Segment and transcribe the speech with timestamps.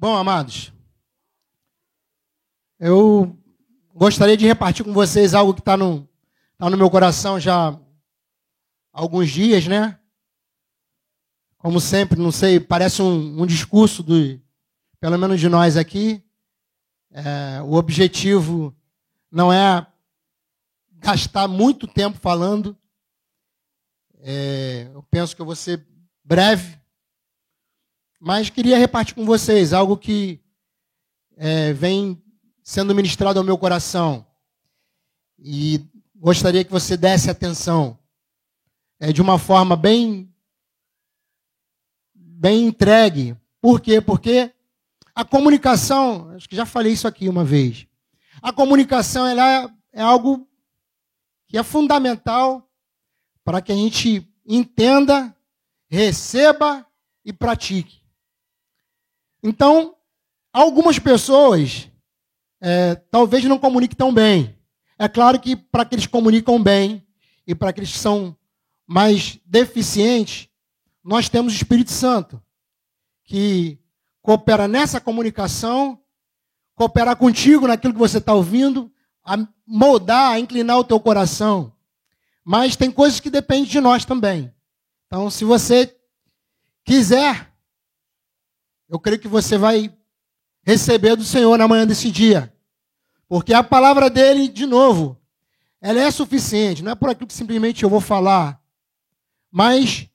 [0.00, 0.72] Bom, amados,
[2.78, 3.38] eu
[3.92, 6.08] gostaria de repartir com vocês algo que está no,
[6.56, 7.78] tá no meu coração já há
[8.94, 10.00] alguns dias, né?
[11.58, 14.40] Como sempre, não sei, parece um, um discurso do,
[14.98, 16.24] pelo menos de nós aqui.
[17.10, 18.74] É, o objetivo
[19.30, 19.86] não é
[20.92, 22.74] gastar muito tempo falando.
[24.20, 25.86] É, eu penso que eu vou ser
[26.24, 26.79] breve,
[28.20, 30.38] mas queria repartir com vocês algo que
[31.38, 32.22] é, vem
[32.62, 34.26] sendo ministrado ao meu coração.
[35.38, 35.80] E
[36.14, 37.98] gostaria que você desse atenção
[39.00, 40.30] é, de uma forma bem,
[42.14, 43.34] bem entregue.
[43.58, 44.02] Por quê?
[44.02, 44.52] Porque
[45.14, 47.86] a comunicação, acho que já falei isso aqui uma vez.
[48.42, 50.46] A comunicação ela é, é algo
[51.48, 52.70] que é fundamental
[53.42, 55.34] para que a gente entenda,
[55.88, 56.86] receba
[57.24, 57.99] e pratique.
[59.42, 59.96] Então,
[60.52, 61.88] algumas pessoas
[62.60, 64.56] é, talvez não comuniquem tão bem.
[64.98, 67.06] É claro que para aqueles que comunicam bem
[67.46, 68.36] e para aqueles que são
[68.86, 70.48] mais deficientes,
[71.02, 72.42] nós temos o Espírito Santo,
[73.24, 73.78] que
[74.20, 75.98] coopera nessa comunicação,
[76.74, 78.92] coopera contigo naquilo que você está ouvindo,
[79.24, 81.72] a moldar, a inclinar o teu coração.
[82.44, 84.52] Mas tem coisas que dependem de nós também.
[85.06, 85.96] Então, se você
[86.84, 87.49] quiser
[88.90, 89.94] eu creio que você vai
[90.64, 92.52] receber do Senhor na manhã desse dia.
[93.28, 95.16] Porque a palavra dele, de novo,
[95.80, 98.60] ela é suficiente, não é por aquilo que simplesmente eu vou falar,
[99.50, 100.08] mas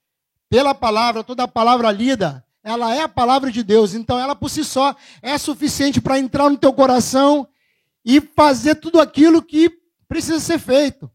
[0.49, 4.49] pela palavra, toda a palavra lida, ela é a palavra de Deus, então ela por
[4.49, 7.47] si só é suficiente para entrar no teu coração
[8.03, 9.71] e fazer tudo aquilo que
[10.07, 11.09] precisa ser feito.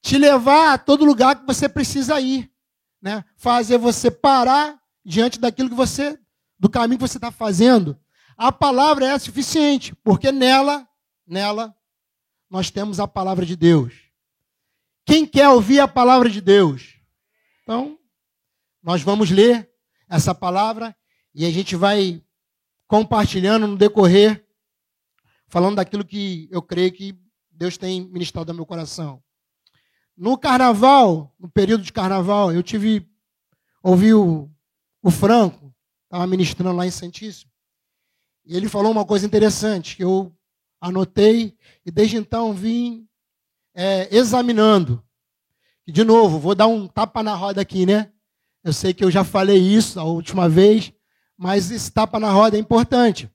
[0.00, 2.50] Te levar a todo lugar que você precisa ir,
[3.02, 3.24] né?
[3.36, 6.18] Fazer você parar diante daquilo que você
[6.58, 7.98] do caminho que você está fazendo,
[8.36, 10.88] a palavra é suficiente, porque nela,
[11.26, 11.74] nela,
[12.50, 13.94] nós temos a palavra de Deus.
[15.04, 17.00] Quem quer ouvir a palavra de Deus?
[17.62, 17.98] Então,
[18.82, 19.70] nós vamos ler
[20.08, 20.96] essa palavra
[21.34, 22.22] e a gente vai
[22.86, 24.46] compartilhando no decorrer,
[25.48, 27.18] falando daquilo que eu creio que
[27.50, 29.22] Deus tem ministrado ao meu coração.
[30.16, 33.08] No carnaval, no período de carnaval, eu tive,
[33.82, 34.50] ouvi o,
[35.02, 35.65] o Franco,
[36.06, 37.50] estava ministrando lá em Santíssimo.
[38.44, 40.32] E ele falou uma coisa interessante que eu
[40.80, 43.06] anotei e desde então vim
[43.74, 45.04] é, examinando.
[45.86, 48.12] E de novo, vou dar um tapa na roda aqui, né?
[48.62, 50.92] Eu sei que eu já falei isso a última vez,
[51.36, 53.30] mas esse tapa na roda é importante.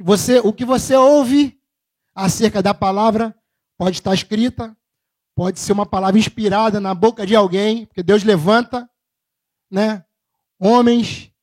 [0.00, 1.58] Você, o que você ouve
[2.14, 3.34] acerca da palavra
[3.78, 4.76] pode estar escrita,
[5.34, 8.88] pode ser uma palavra inspirada na boca de alguém, porque Deus levanta,
[9.70, 10.04] né?
[10.58, 11.33] Homens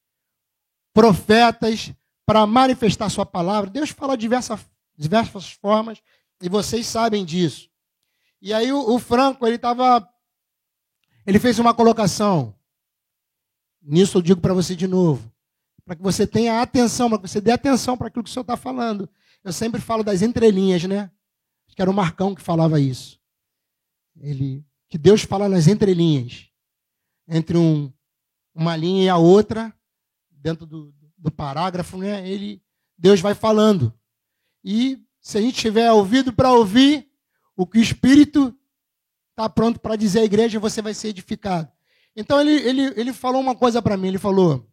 [0.93, 1.93] profetas
[2.25, 3.69] para manifestar sua palavra.
[3.69, 4.27] Deus fala de
[4.97, 6.01] diversas, formas
[6.41, 7.69] e vocês sabem disso.
[8.41, 10.07] E aí o, o Franco, ele estava.
[11.25, 12.55] Ele fez uma colocação.
[13.81, 15.31] Nisso eu digo para você de novo.
[15.85, 18.43] Para que você tenha atenção, para que você dê atenção para aquilo que o senhor
[18.43, 19.09] está falando.
[19.43, 21.11] Eu sempre falo das entrelinhas, né?
[21.67, 23.19] Acho que era o Marcão que falava isso.
[24.19, 26.47] Ele, que Deus fala nas entrelinhas.
[27.27, 27.91] Entre um,
[28.53, 29.73] uma linha e a outra,
[30.41, 32.61] dentro do, do parágrafo, né, ele,
[32.97, 33.93] Deus vai falando.
[34.63, 37.09] E se a gente tiver ouvido para ouvir
[37.55, 38.57] o que o Espírito
[39.29, 41.71] está pronto para dizer à igreja, você vai ser edificado.
[42.15, 44.67] Então ele, ele, ele falou uma coisa para mim, ele falou,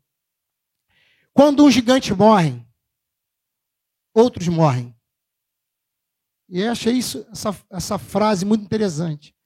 [1.33, 2.65] quando um gigante morre,
[4.15, 4.95] outros morrem.
[6.49, 9.37] E eu achei isso, essa, essa frase muito interessante.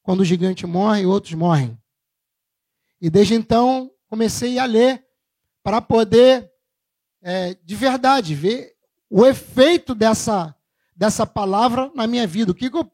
[0.00, 1.76] Quando o gigante morre, outros morrem.
[3.00, 5.04] E desde então comecei a ler
[5.62, 6.50] para poder,
[7.22, 8.74] é, de verdade, ver
[9.08, 10.54] o efeito dessa,
[10.96, 12.52] dessa palavra na minha vida.
[12.52, 12.90] O que eu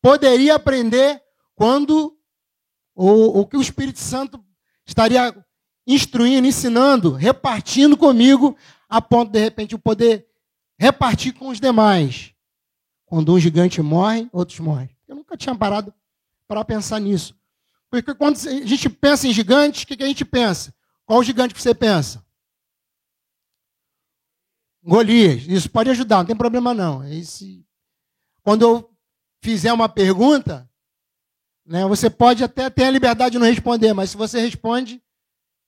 [0.00, 1.22] poderia aprender
[1.54, 2.16] quando
[2.94, 4.42] o, o que o Espírito Santo
[4.86, 5.34] estaria
[5.86, 8.56] instruindo, ensinando, repartindo comigo,
[8.88, 10.26] a ponto de repente eu poder
[10.78, 12.32] repartir com os demais.
[13.06, 14.90] Quando um gigante morre, outros morrem.
[15.06, 15.92] Eu nunca tinha parado
[16.46, 17.34] para pensar nisso.
[17.90, 20.74] Porque quando a gente pensa em gigantes, o que a gente pensa?
[21.12, 22.24] Qual o gigante que você pensa?
[24.82, 25.42] Golias.
[25.46, 27.04] Isso pode ajudar, não tem problema não.
[27.04, 27.66] Esse...
[28.42, 28.96] Quando eu
[29.42, 30.66] fizer uma pergunta,
[31.66, 35.02] né, você pode até ter a liberdade de não responder, mas se você responde,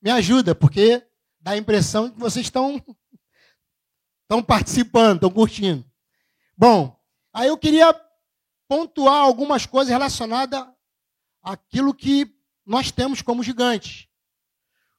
[0.00, 1.06] me ajuda, porque
[1.38, 2.82] dá a impressão que vocês estão,
[4.24, 5.84] estão participando, estão curtindo.
[6.56, 6.98] Bom,
[7.34, 7.94] aí eu queria
[8.66, 10.66] pontuar algumas coisas relacionadas
[11.42, 14.08] àquilo que nós temos como gigantes.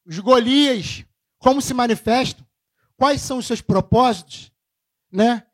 [0.06, 1.04] Os Golias,
[1.40, 2.46] como se manifestam?
[2.98, 4.52] quais são os seus propósitos,
[5.12, 5.46] né?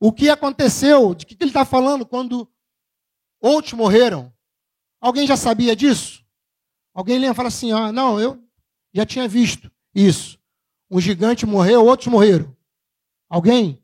[0.00, 2.50] O que aconteceu, de que ele está falando quando
[3.40, 4.32] outros morreram.
[5.00, 6.24] Alguém já sabia disso?
[6.94, 8.42] Alguém lembra e fala assim: ah, não, eu
[8.92, 10.38] já tinha visto isso.
[10.90, 12.56] Um gigante morreu, outros morreram.
[13.28, 13.82] Alguém?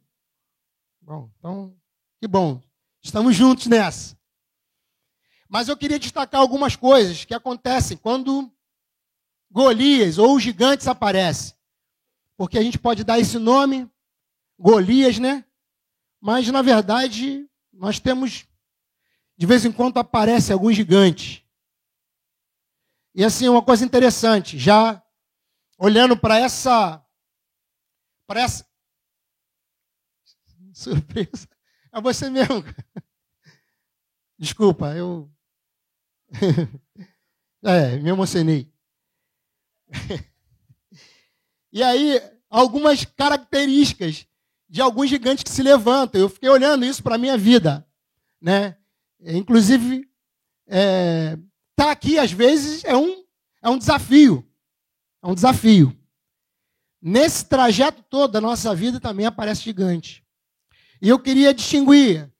[1.00, 1.76] Bom, então,
[2.20, 2.60] que bom.
[3.02, 4.16] Estamos juntos nessa.
[5.48, 8.50] Mas eu queria destacar algumas coisas que acontecem quando
[9.54, 11.54] Golias ou os gigantes aparecem.
[12.36, 13.88] Porque a gente pode dar esse nome,
[14.58, 15.44] Golias, né?
[16.20, 18.48] Mas, na verdade, nós temos,
[19.36, 21.48] de vez em quando, aparece algum gigante.
[23.14, 25.00] E, assim, uma coisa interessante, já
[25.78, 27.00] olhando para essa,
[28.26, 28.66] para essa.
[30.74, 31.48] Surpresa.
[31.92, 32.64] É você mesmo.
[34.36, 35.32] Desculpa, eu.
[37.62, 38.73] é, me emocionei.
[41.72, 42.20] E aí,
[42.50, 44.26] algumas características
[44.68, 46.20] de alguns gigantes que se levantam.
[46.20, 47.86] Eu fiquei olhando isso para a minha vida.
[48.40, 48.76] Né?
[49.20, 50.08] Inclusive,
[50.66, 51.38] é,
[51.76, 53.24] tá aqui às vezes é um,
[53.62, 54.44] é um desafio.
[55.22, 55.96] É um desafio.
[57.00, 60.24] Nesse trajeto todo da nossa vida também aparece gigante.
[61.00, 62.32] E eu queria distinguir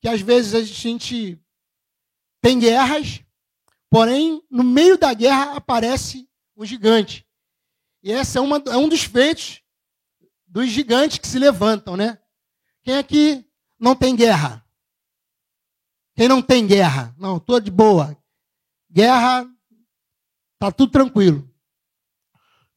[0.00, 1.38] que às vezes a gente
[2.40, 3.22] tem guerras,
[3.88, 7.26] porém, no meio da guerra aparece um gigante.
[8.02, 9.62] E esse é, uma, é um dos feitos
[10.46, 12.18] dos gigantes que se levantam, né?
[12.82, 13.46] Quem aqui
[13.78, 14.66] não tem guerra?
[16.14, 17.14] Quem não tem guerra?
[17.18, 18.16] Não, estou de boa.
[18.90, 19.46] Guerra,
[20.58, 21.48] tá tudo tranquilo.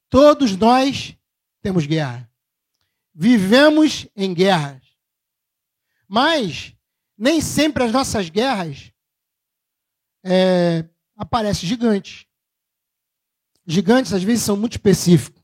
[0.10, 1.18] Todos nós
[1.62, 2.32] temos guerra.
[3.14, 4.84] Vivemos em guerras.
[6.08, 6.76] Mas
[7.18, 8.92] nem sempre as nossas guerras
[10.24, 12.25] é, aparecem gigantes.
[13.66, 15.44] Gigantes às vezes são muito específicos.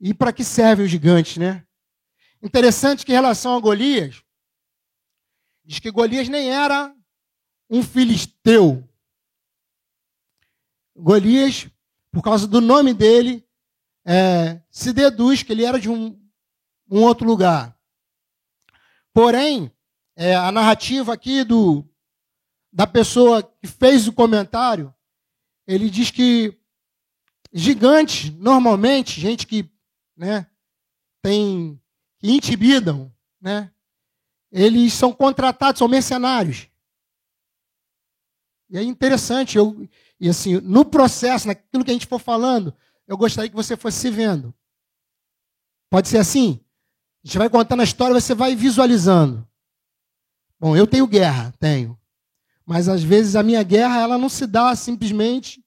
[0.00, 1.66] E para que servem os gigantes, né?
[2.42, 4.22] Interessante que em relação a Golias,
[5.64, 6.94] diz que Golias nem era
[7.68, 8.88] um filisteu.
[10.96, 11.68] Golias,
[12.10, 13.46] por causa do nome dele,
[14.04, 16.18] é, se deduz que ele era de um,
[16.90, 17.78] um outro lugar.
[19.12, 19.70] Porém,
[20.16, 21.84] é, a narrativa aqui do,
[22.72, 24.94] da pessoa que fez o comentário,
[25.66, 26.59] ele diz que
[27.52, 29.70] gigantes, normalmente, gente que
[30.16, 30.46] né,
[31.22, 31.80] tem,
[32.18, 33.72] que intimidam, né,
[34.50, 36.68] eles são contratados, são mercenários.
[38.68, 39.88] E é interessante, eu,
[40.18, 42.74] e assim, no processo, naquilo que a gente for falando,
[43.06, 44.54] eu gostaria que você fosse se vendo.
[45.90, 46.60] Pode ser assim?
[47.24, 49.46] A gente vai contando a história, você vai visualizando.
[50.58, 51.98] Bom, eu tenho guerra, tenho.
[52.64, 55.64] Mas às vezes a minha guerra, ela não se dá simplesmente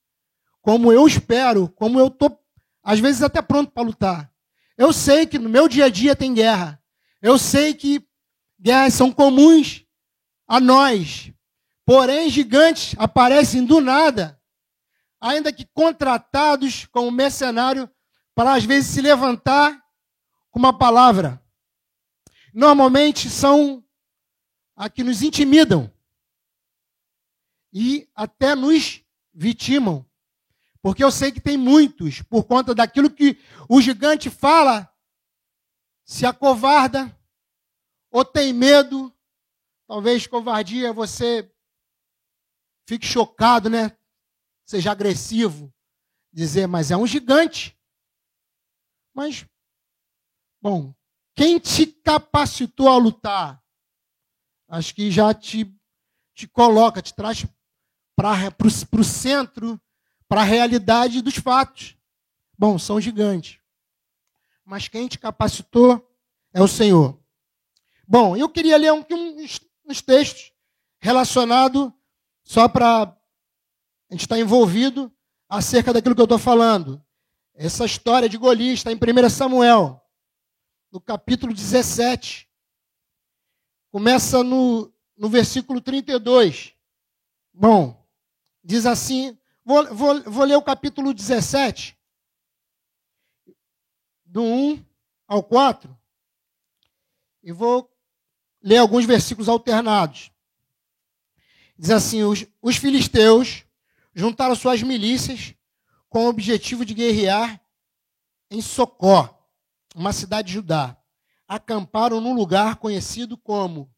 [0.64, 2.42] como eu espero, como eu estou,
[2.82, 4.34] às vezes, até pronto para lutar.
[4.78, 6.82] Eu sei que no meu dia a dia tem guerra.
[7.22, 8.02] Eu sei que
[8.60, 9.86] guerras são comuns
[10.48, 11.32] a nós.
[11.86, 14.42] Porém, gigantes aparecem do nada,
[15.20, 17.90] ainda que contratados como mercenário
[18.34, 19.78] para às vezes se levantar
[20.50, 21.44] com uma palavra.
[22.54, 23.84] Normalmente são
[24.78, 25.92] a que nos intimidam
[27.74, 30.06] e até nos vitimam.
[30.84, 33.40] Porque eu sei que tem muitos, por conta daquilo que
[33.70, 34.94] o gigante fala,
[36.04, 37.18] se acovarda
[38.12, 39.10] ou tem medo.
[39.88, 41.50] Talvez covardia você
[42.86, 43.98] fique chocado, né?
[44.66, 45.74] Seja agressivo.
[46.34, 47.80] Dizer, mas é um gigante.
[49.14, 49.46] Mas,
[50.62, 50.94] bom,
[51.34, 53.64] quem te capacitou a lutar?
[54.68, 55.74] Acho que já te,
[56.36, 57.46] te coloca, te traz
[58.18, 58.68] para
[59.00, 59.82] o centro
[60.34, 61.96] para a realidade dos fatos.
[62.58, 63.60] Bom, são gigantes.
[64.66, 66.12] Mas quem te capacitou
[66.52, 67.20] é o Senhor.
[68.08, 70.52] Bom, eu queria ler um, uns, uns textos
[71.00, 71.92] relacionados,
[72.44, 73.16] só para a
[74.10, 75.14] gente estar tá envolvido
[75.48, 77.00] acerca daquilo que eu estou falando.
[77.54, 80.04] Essa história de Golias está em 1 Samuel,
[80.92, 82.50] no capítulo 17.
[83.92, 86.74] Começa no, no versículo 32.
[87.54, 88.04] Bom,
[88.64, 91.98] diz assim Vou, vou, vou ler o capítulo 17,
[94.26, 94.86] do 1
[95.26, 95.98] ao 4,
[97.42, 97.90] e vou
[98.62, 100.32] ler alguns versículos alternados.
[101.78, 103.66] Diz assim: os, os filisteus
[104.14, 105.56] juntaram suas milícias
[106.10, 107.62] com o objetivo de guerrear
[108.50, 109.50] em Socó,
[109.96, 110.98] uma cidade de Judá.
[111.48, 113.90] Acamparam num lugar conhecido como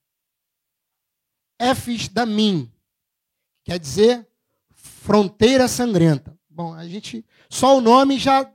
[1.57, 2.71] Éfis Damim,
[3.63, 4.29] quer dizer
[4.85, 6.37] Fronteira Sangrenta.
[6.49, 7.25] Bom, a gente.
[7.49, 8.49] Só o nome já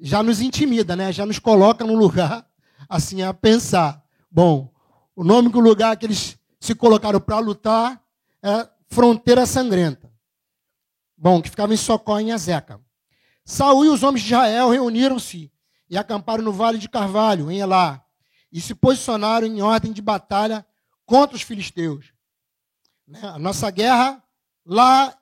[0.00, 1.12] já nos intimida, né?
[1.12, 2.46] Já nos coloca no lugar
[2.88, 4.02] assim a pensar.
[4.30, 4.72] Bom,
[5.14, 8.02] o nome do lugar que eles se colocaram para lutar
[8.42, 10.10] é Fronteira Sangrenta.
[11.16, 12.80] Bom, que ficava em Socó, em Azeca.
[13.44, 15.52] Saúl e os homens de Israel reuniram-se
[15.88, 18.04] e acamparam no Vale de Carvalho, em Elá,
[18.50, 20.66] e se posicionaram em ordem de batalha
[21.04, 22.12] contra os filisteus.
[23.06, 23.20] Né?
[23.22, 24.23] A nossa guerra
[24.64, 25.16] lá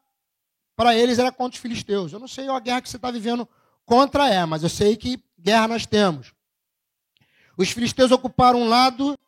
[0.77, 2.13] para eles era contra os filisteus.
[2.13, 3.49] Eu não sei a guerra que você está vivendo
[3.85, 6.33] contra é, mas eu sei que guerra nós temos.
[7.57, 9.19] Os filisteus ocuparam um lado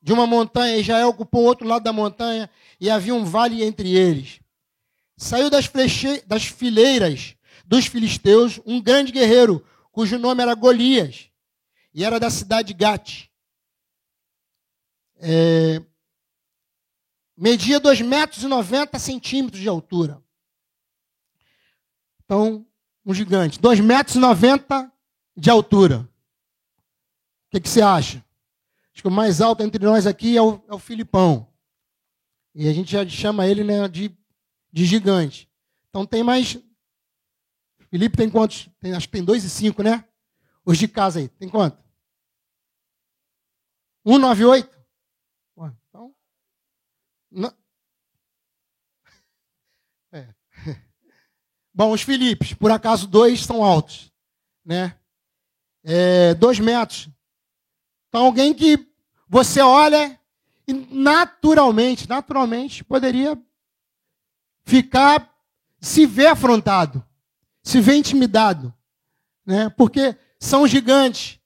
[0.00, 2.48] de uma montanha, Israel ocupou o outro lado da montanha
[2.80, 4.40] e havia um vale entre eles.
[5.16, 6.22] Saiu das, fleche...
[6.26, 7.34] das fileiras
[7.66, 11.28] dos filisteus um grande guerreiro, cujo nome era Golias,
[11.92, 13.26] e era da cidade de Gate.
[15.16, 15.82] É...
[17.40, 20.20] Media 2 metros e 90 centímetros de altura.
[22.24, 22.66] Então,
[23.06, 23.60] um gigante.
[23.60, 24.92] 2 metros e 90
[25.36, 26.00] de altura.
[26.00, 28.24] O que, que, você acha?
[28.92, 31.46] Acho que o mais alto entre nós aqui é o, é o Filipão.
[32.56, 34.10] E a gente já chama ele né, de,
[34.72, 35.48] de gigante.
[35.90, 36.58] Então tem mais.
[37.88, 38.68] Felipe tem quantos?
[38.80, 40.04] Tem, acho que tem dois e cinco, né?
[40.66, 41.28] Os de casa aí.
[41.28, 41.78] Tem quanto?
[44.04, 44.77] 198?
[47.30, 47.52] Não.
[50.10, 50.26] É.
[51.74, 54.10] Bom, os Filipes, por acaso dois são altos,
[54.64, 54.96] né?
[55.84, 57.10] É, dois metros.
[58.08, 58.88] Então alguém que
[59.28, 60.18] você olha
[60.66, 63.38] e naturalmente, naturalmente poderia
[64.64, 65.30] ficar,
[65.80, 67.04] se ver afrontado,
[67.62, 68.72] se ver intimidado,
[69.44, 69.68] né?
[69.70, 71.38] Porque são gigantes.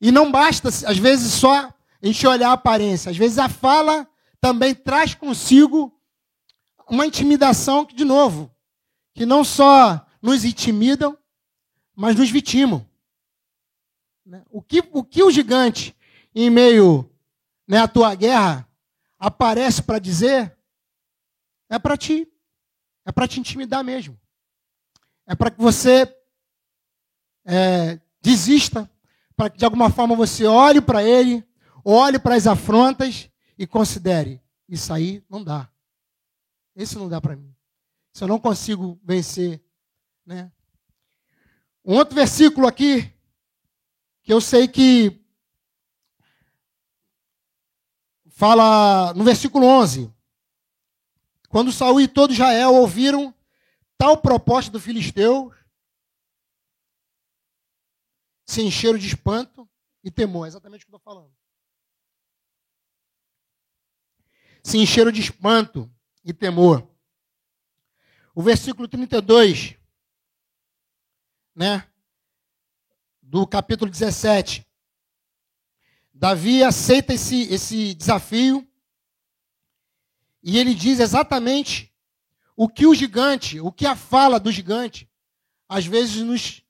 [0.00, 3.10] E não basta, às vezes, só a gente olhar a aparência.
[3.10, 4.08] Às vezes a fala
[4.40, 5.94] também traz consigo
[6.88, 8.54] uma intimidação que, de novo,
[9.14, 11.16] que não só nos intimidam,
[11.94, 12.86] mas nos vitimam.
[14.24, 14.44] Né?
[14.50, 15.96] O que o, que o gigante,
[16.34, 17.08] em meio
[17.68, 18.68] né, à tua guerra,
[19.18, 20.56] aparece para dizer,
[21.68, 22.26] é para ti.
[23.04, 24.18] É para te intimidar mesmo.
[25.26, 26.12] É para que você
[27.44, 28.90] é, desista,
[29.36, 31.46] para que de alguma forma você olhe para ele,
[31.84, 33.29] olhe para as afrontas
[33.60, 35.70] e considere: isso aí não dá.
[36.74, 37.54] Esse não dá para mim.
[38.14, 39.62] Se eu não consigo vencer.
[40.24, 40.50] Né?
[41.84, 43.12] Um outro versículo aqui,
[44.22, 45.22] que eu sei que
[48.30, 50.10] fala no versículo 11.
[51.50, 53.34] Quando Saul e todo Israel ouviram
[53.98, 55.52] tal proposta do filisteu,
[58.46, 59.68] se encheram de espanto
[60.02, 60.46] e temor.
[60.46, 61.39] É exatamente o que eu estou falando.
[64.62, 65.90] Se encheram de espanto
[66.24, 66.88] e temor.
[68.34, 69.76] O versículo 32,
[71.54, 71.86] né,
[73.22, 74.66] do capítulo 17.
[76.12, 78.66] Davi aceita esse, esse desafio
[80.42, 81.94] e ele diz exatamente
[82.56, 85.08] o que o gigante, o que a fala do gigante,
[85.68, 86.62] às vezes nos,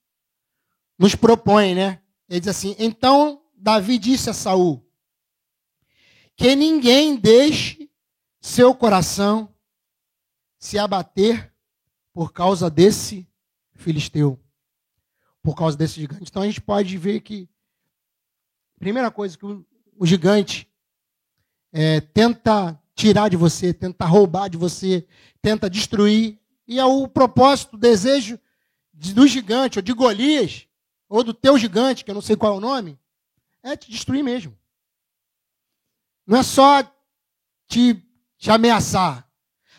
[0.99, 2.01] nos propõe, né?
[2.29, 4.87] Ele diz assim: então Davi disse a Saul
[6.41, 7.91] que ninguém deixe
[8.41, 9.55] seu coração
[10.59, 11.53] se abater
[12.15, 13.29] por causa desse
[13.75, 14.41] filisteu,
[15.43, 16.25] por causa desse gigante.
[16.31, 17.47] Então a gente pode ver que,
[18.79, 19.67] primeira coisa que o,
[20.07, 20.67] gigante
[21.75, 25.07] é, tenta tirar de você, tenta roubar de você,
[25.43, 28.41] tenta destruir, e é o propósito, o desejo
[28.95, 30.67] do gigante, ou de Golias,
[31.07, 32.99] ou do teu gigante, que eu não sei qual é o nome,
[33.63, 34.59] é te destruir mesmo.
[36.31, 36.85] Não é só
[37.67, 38.01] te,
[38.39, 39.29] te ameaçar.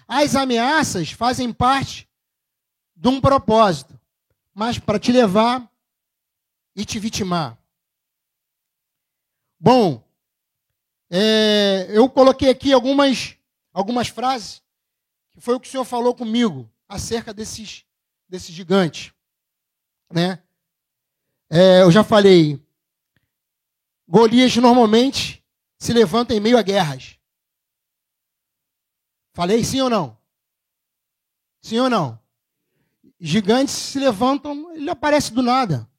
[0.06, 2.10] As ameaças fazem parte
[2.94, 3.98] de um propósito,
[4.54, 5.72] mas para te levar
[6.76, 7.58] e te vitimar.
[9.58, 10.06] Bom,
[11.10, 13.38] é, eu coloquei aqui algumas,
[13.72, 14.62] algumas frases,
[15.30, 17.86] que foi o que o Senhor falou comigo acerca desses,
[18.28, 19.14] desses gigantes.
[20.12, 20.44] Né?
[21.50, 22.62] É, eu já falei,
[24.06, 25.41] Golias normalmente
[25.82, 27.18] se levanta em meio a guerras.
[29.34, 30.16] Falei sim ou não?
[31.60, 32.22] Sim ou não?
[33.20, 35.90] gigantes se levantam, ele aparece do nada.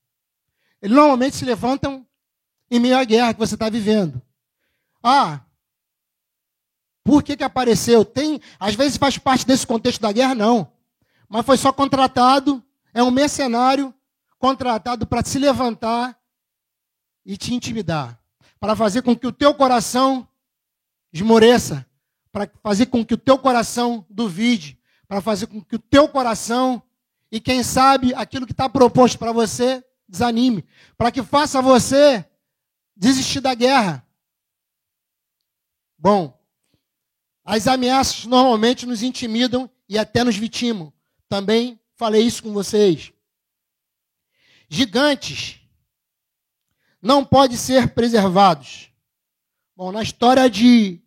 [0.80, 2.06] Eles normalmente se levantam
[2.70, 4.22] em meio à guerra que você está vivendo.
[5.02, 5.40] Ah,
[7.02, 8.04] por que, que apareceu?
[8.04, 10.72] Tem, às vezes faz parte desse contexto da guerra, não.
[11.28, 12.62] Mas foi só contratado,
[12.94, 13.92] é um mercenário
[14.38, 16.16] contratado para se levantar
[17.26, 18.21] e te intimidar.
[18.62, 20.28] Para fazer com que o teu coração
[21.12, 21.84] esmoreça.
[22.30, 24.78] Para fazer com que o teu coração duvide.
[25.08, 26.80] Para fazer com que o teu coração
[27.28, 30.64] e quem sabe aquilo que está proposto para você desanime,
[30.96, 32.24] para que faça você
[32.94, 34.06] desistir da guerra.
[35.98, 36.38] Bom,
[37.44, 40.92] as ameaças normalmente nos intimidam e até nos vitimam.
[41.28, 43.12] Também falei isso com vocês.
[44.68, 45.61] Gigantes
[47.02, 48.92] não podem ser preservados.
[49.74, 51.02] Bom, na história de,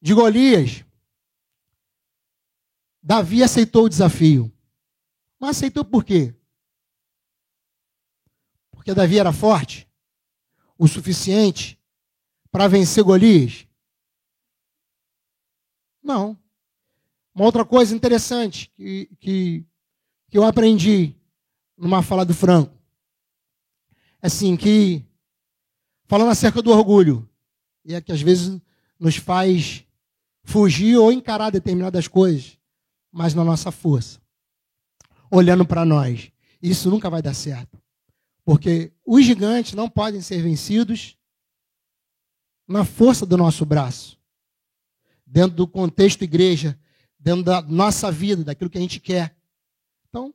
[0.00, 0.84] de Golias,
[3.02, 4.52] Davi aceitou o desafio.
[5.40, 6.34] Mas aceitou por quê?
[8.70, 9.88] Porque Davi era forte
[10.76, 11.80] o suficiente
[12.50, 13.66] para vencer Golias?
[16.02, 16.38] Não.
[17.34, 19.66] Uma outra coisa interessante que, que,
[20.28, 21.16] que eu aprendi
[21.78, 22.81] numa fala do Franco
[24.22, 25.04] assim que
[26.06, 27.28] falando acerca do orgulho
[27.84, 28.60] e é que às vezes
[28.98, 29.84] nos faz
[30.44, 32.56] fugir ou encarar determinadas coisas,
[33.10, 34.20] mas na nossa força,
[35.30, 36.30] olhando para nós.
[36.62, 37.82] Isso nunca vai dar certo.
[38.44, 41.16] Porque os gigantes não podem ser vencidos
[42.66, 44.18] na força do nosso braço.
[45.26, 46.78] Dentro do contexto igreja,
[47.18, 49.34] dentro da nossa vida, daquilo que a gente quer.
[50.08, 50.34] Então,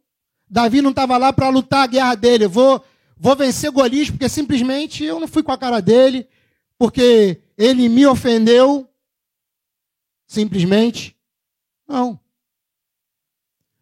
[0.49, 2.45] Davi não estava lá para lutar a guerra dele.
[2.45, 2.83] Eu vou,
[3.19, 6.27] vou vencer Golias porque simplesmente eu não fui com a cara dele,
[6.77, 8.89] porque ele me ofendeu.
[10.27, 11.17] Simplesmente.
[11.87, 12.19] Não.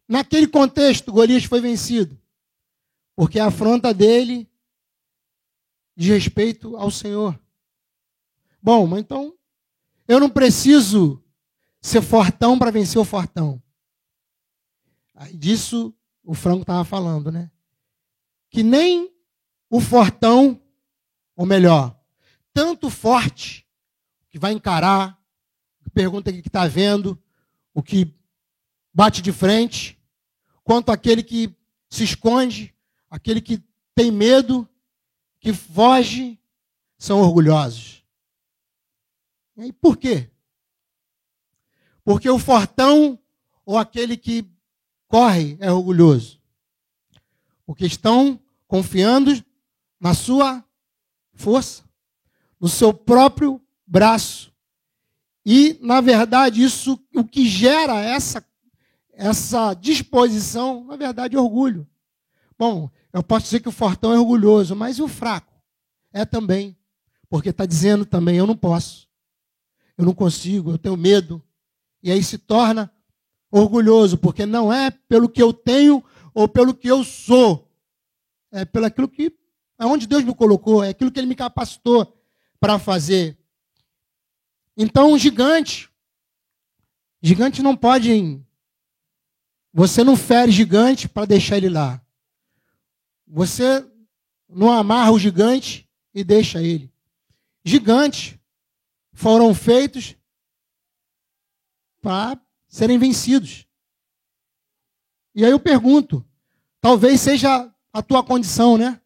[0.07, 2.19] Naquele contexto, Golias foi vencido.
[3.15, 4.49] Porque a afronta dele
[5.95, 7.39] de respeito ao Senhor.
[8.61, 9.33] Bom, mas então
[10.07, 11.23] eu não preciso
[11.81, 13.61] ser fortão para vencer o fortão.
[15.33, 17.49] Disso o Franco estava falando, né?
[18.49, 19.14] Que nem
[19.69, 20.61] o fortão,
[21.35, 21.99] ou melhor,
[22.53, 23.67] tanto forte,
[24.29, 25.19] que vai encarar,
[25.95, 27.17] pergunta o que está vendo,
[27.73, 28.13] o que
[28.93, 29.97] bate de frente,
[30.61, 31.55] quanto aquele que
[31.89, 32.75] se esconde,
[33.09, 33.63] aquele que
[33.95, 34.67] tem medo,
[35.39, 36.37] que foge,
[36.97, 38.03] são orgulhosos.
[39.57, 40.29] E por quê?
[42.03, 43.17] Porque o fortão
[43.65, 44.45] ou aquele que
[45.07, 46.41] corre é orgulhoso.
[47.65, 49.31] Porque estão confiando
[50.05, 50.63] na sua
[51.33, 51.83] força,
[52.59, 54.53] no seu próprio braço.
[55.43, 58.45] E, na verdade, isso o que gera essa
[59.13, 61.87] essa disposição, na verdade, é orgulho.
[62.55, 65.59] Bom, eu posso dizer que o fortão é orgulhoso, mas e o fraco?
[66.13, 66.77] É também.
[67.27, 69.09] Porque está dizendo também, eu não posso.
[69.97, 71.41] Eu não consigo, eu tenho medo.
[72.03, 72.93] E aí se torna
[73.49, 77.67] orgulhoso, porque não é pelo que eu tenho ou pelo que eu sou.
[78.51, 79.33] É pelo aquilo que
[79.77, 82.17] é onde Deus me colocou, é aquilo que ele me capacitou
[82.59, 83.37] para fazer.
[84.77, 85.89] Então, gigante,
[87.21, 88.41] gigante não pode
[89.77, 92.01] você não fere gigante para deixar ele lá.
[93.27, 93.85] Você
[94.47, 96.89] não amarra o gigante e deixa ele.
[97.61, 98.39] Gigantes
[99.11, 100.15] foram feitos
[102.01, 103.67] para serem vencidos.
[105.35, 106.25] E aí eu pergunto,
[106.79, 109.01] talvez seja a tua condição, né?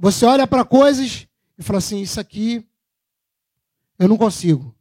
[0.00, 2.66] Você olha para coisas e fala assim: Isso aqui
[4.00, 4.74] eu não consigo.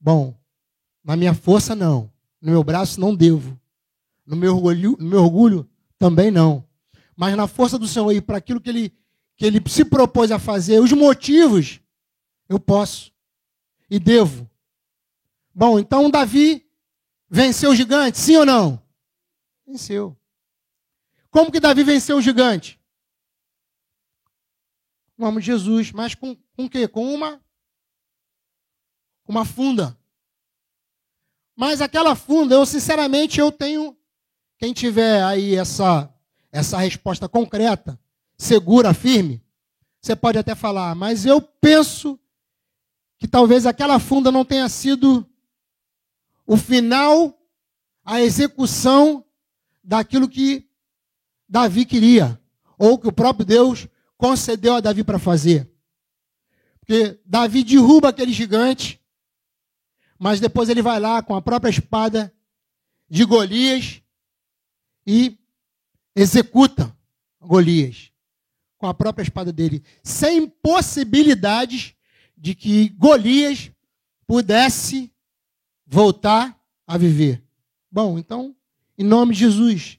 [0.00, 0.32] Bom,
[1.02, 2.08] na minha força não,
[2.40, 3.58] no meu braço não devo,
[4.24, 6.64] no meu orgulho, no meu orgulho também não
[7.16, 8.92] mas na força do Senhor e para aquilo que ele,
[9.36, 11.80] que ele se propôs a fazer, os motivos,
[12.48, 13.12] eu posso
[13.88, 14.50] e devo.
[15.54, 16.66] Bom, então Davi
[17.28, 18.82] venceu o gigante, sim ou não?
[19.66, 20.16] Venceu.
[21.30, 22.80] Como que Davi venceu o gigante?
[25.22, 26.88] O nome de Jesus, mas com, com quê?
[26.88, 27.40] Com uma,
[29.24, 29.96] uma funda.
[31.54, 33.96] Mas aquela funda, eu sinceramente, eu tenho,
[34.58, 36.12] quem tiver aí essa
[36.50, 37.96] essa resposta concreta,
[38.36, 39.40] segura, firme,
[40.00, 42.18] você pode até falar, mas eu penso
[43.16, 45.24] que talvez aquela funda não tenha sido
[46.44, 47.40] o final,
[48.04, 49.24] a execução
[49.84, 50.68] daquilo que
[51.48, 52.40] Davi queria,
[52.76, 53.86] ou que o próprio Deus
[54.22, 55.68] concedeu a Davi para fazer.
[56.78, 59.00] Porque Davi derruba aquele gigante,
[60.16, 62.32] mas depois ele vai lá com a própria espada
[63.10, 64.00] de Golias
[65.04, 65.36] e
[66.14, 66.96] executa
[67.40, 68.12] Golias
[68.78, 71.92] com a própria espada dele, sem possibilidades
[72.38, 73.72] de que Golias
[74.24, 75.12] pudesse
[75.84, 76.56] voltar
[76.86, 77.42] a viver.
[77.90, 78.54] Bom, então,
[78.96, 79.98] em nome de Jesus,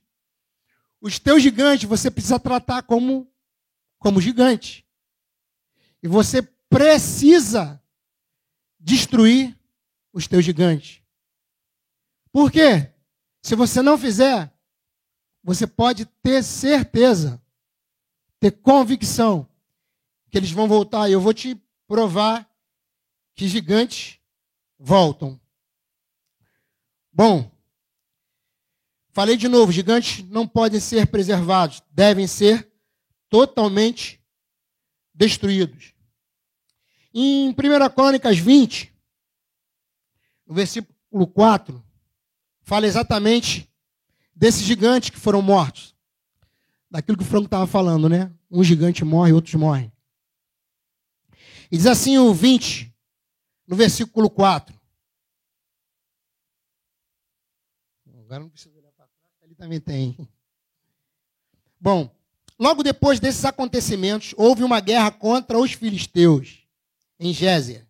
[1.01, 3.32] os teus gigantes você precisa tratar como
[4.03, 4.85] como gigante.
[6.03, 7.81] E você precisa
[8.77, 9.57] destruir
[10.11, 11.01] os teus gigantes.
[12.29, 12.91] Por quê?
[13.41, 14.53] Se você não fizer,
[15.41, 17.41] você pode ter certeza,
[18.41, 19.47] ter convicção
[20.29, 21.07] que eles vão voltar.
[21.07, 21.55] E eu vou te
[21.87, 22.49] provar
[23.35, 24.19] que gigantes
[24.77, 25.39] voltam.
[27.09, 27.49] Bom,
[29.13, 32.72] falei de novo: gigantes não podem ser preservados, devem ser
[33.33, 34.23] totalmente
[35.11, 35.95] destruídos.
[37.11, 37.53] Em 1
[37.95, 38.93] Crônicas 20,
[40.45, 41.83] no versículo 4,
[42.61, 43.67] fala exatamente
[44.35, 45.95] desses gigantes que foram mortos.
[46.91, 48.31] Daquilo que o Franco estava falando, né?
[48.51, 49.91] Um gigante morre, outros morrem.
[51.71, 52.95] E diz assim o 20,
[53.65, 54.79] no versículo 4.
[58.25, 60.15] Agora não precisa olhar para trás, ali também tem.
[61.81, 62.15] Bom,
[62.63, 66.65] logo depois desses acontecimentos, houve uma guerra contra os filisteus,
[67.19, 67.86] em Gésia.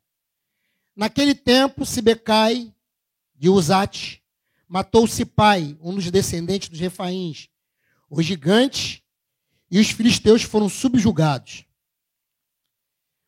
[0.96, 2.74] Naquele tempo, Sibecai,
[3.36, 4.24] de Uzate,
[4.68, 7.50] matou Sipai, um dos descendentes dos Refaíns.
[8.10, 9.04] Os gigantes
[9.70, 11.66] e os filisteus foram subjugados.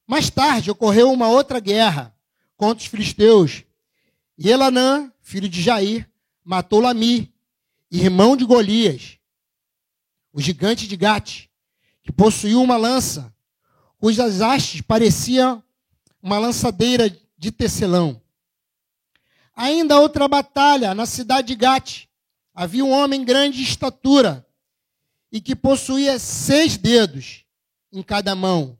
[0.07, 2.15] Mais tarde ocorreu uma outra guerra
[2.57, 3.63] contra os filisteus.
[4.35, 6.09] E Elanã, filho de Jair,
[6.43, 7.31] matou Lami,
[7.91, 9.19] irmão de Golias,
[10.35, 11.45] o gigante de Gate,
[12.03, 13.33] que possuía uma lança,
[13.97, 15.63] cujas hastes pareciam
[16.21, 18.21] uma lançadeira de tecelão.
[19.55, 22.07] Ainda outra batalha na cidade de Gate.
[22.53, 24.45] Havia um homem grande de estatura
[25.31, 27.45] e que possuía seis dedos
[27.89, 28.77] em cada mão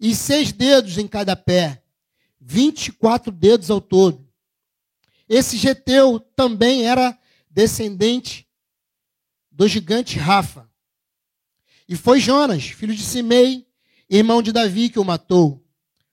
[0.00, 1.82] e seis dedos em cada pé,
[2.40, 4.26] vinte e quatro dedos ao todo.
[5.28, 7.18] Esse Geteu também era
[7.50, 8.43] descendente
[9.54, 10.68] do gigante Rafa.
[11.88, 13.66] E foi Jonas, filho de Simei,
[14.10, 15.64] irmão de Davi, que o matou,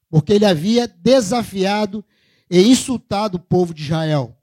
[0.09, 2.05] porque ele havia desafiado
[2.49, 4.37] e insultado o povo de Israel.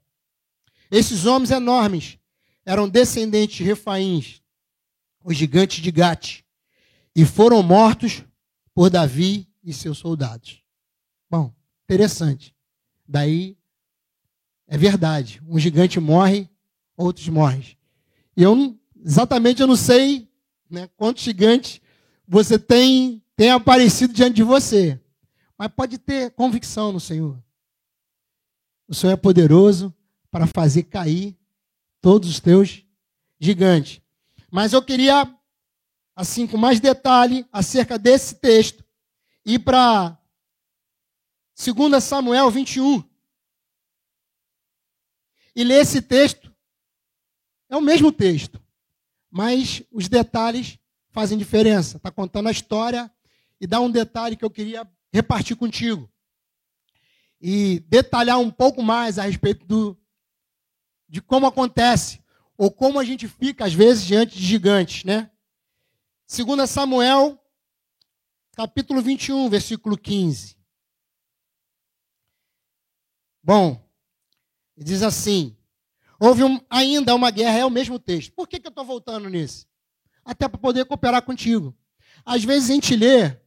[0.91, 2.17] Esses homens enormes
[2.65, 4.41] eram descendentes de Refaíns,
[5.23, 6.41] os gigantes de Gate,
[7.15, 8.23] e foram mortos
[8.73, 10.61] por Davi e seus soldados.
[11.29, 12.55] Bom, interessante.
[13.07, 13.57] Daí
[14.67, 15.41] é verdade.
[15.47, 16.49] Um gigante morre,
[16.97, 17.77] outros morrem.
[18.35, 20.29] E eu exatamente eu não sei
[20.69, 21.81] né, quantos gigantes
[22.27, 24.99] você tem, tem aparecido diante de você.
[25.57, 27.41] Mas pode ter convicção no Senhor.
[28.87, 29.93] O Senhor é poderoso
[30.31, 31.37] para fazer cair
[32.01, 32.83] todos os teus
[33.39, 34.01] gigantes.
[34.51, 35.25] Mas eu queria
[36.19, 38.83] assim, com mais detalhe acerca desse texto,
[39.45, 40.19] e para
[41.57, 43.01] 2 Samuel 21.
[45.55, 46.53] E ler esse texto.
[47.69, 48.61] É o mesmo texto,
[49.29, 51.97] mas os detalhes fazem diferença.
[51.97, 53.11] Está contando a história
[53.59, 56.09] e dá um detalhe que eu queria repartir contigo.
[57.41, 59.97] E detalhar um pouco mais a respeito do,
[61.07, 62.21] de como acontece,
[62.57, 65.31] ou como a gente fica, às vezes, diante de gigantes, né?
[66.27, 67.41] 2 Samuel,
[68.53, 70.57] capítulo 21, versículo 15.
[73.41, 73.89] Bom,
[74.77, 75.57] diz assim:
[76.19, 78.33] houve um, ainda uma guerra, é o mesmo texto.
[78.33, 79.65] Por que, que eu estou voltando nisso?
[80.25, 81.73] Até para poder cooperar contigo.
[82.25, 83.37] Às vezes a gente lê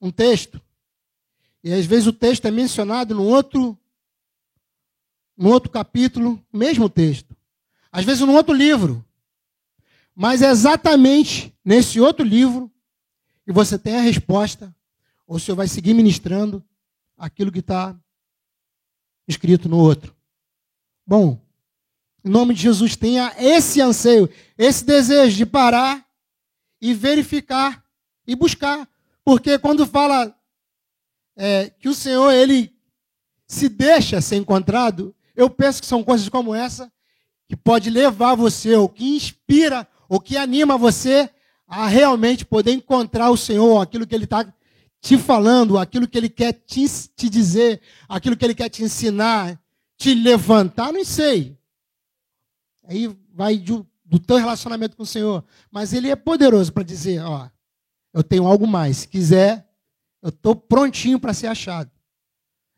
[0.00, 0.60] um texto,
[1.62, 3.78] e às vezes o texto é mencionado no outro,
[5.36, 7.36] no outro capítulo, mesmo texto.
[7.92, 9.04] Às vezes no outro livro.
[10.14, 12.70] Mas é exatamente nesse outro livro
[13.44, 14.74] que você tem a resposta,
[15.26, 16.64] ou o senhor vai seguir ministrando
[17.16, 17.94] aquilo que está
[19.28, 20.14] escrito no outro.
[21.10, 21.44] Bom,
[22.24, 26.06] em nome de Jesus, tenha esse anseio, esse desejo de parar
[26.80, 27.84] e verificar
[28.24, 28.88] e buscar.
[29.24, 30.32] Porque quando fala
[31.36, 32.72] é, que o Senhor, ele
[33.44, 36.92] se deixa ser encontrado, eu penso que são coisas como essa
[37.48, 41.28] que pode levar você, ou que inspira o que anima você
[41.66, 44.46] a realmente poder encontrar o Senhor, aquilo que Ele está
[45.00, 49.60] te falando, aquilo que Ele quer te, te dizer, aquilo que Ele quer te ensinar,
[50.00, 51.58] te levantar, não sei.
[52.84, 55.44] Aí vai do, do teu relacionamento com o Senhor.
[55.70, 57.50] Mas Ele é poderoso para dizer, ó,
[58.14, 58.98] eu tenho algo mais.
[58.98, 59.70] Se quiser,
[60.22, 61.90] eu estou prontinho para ser achado.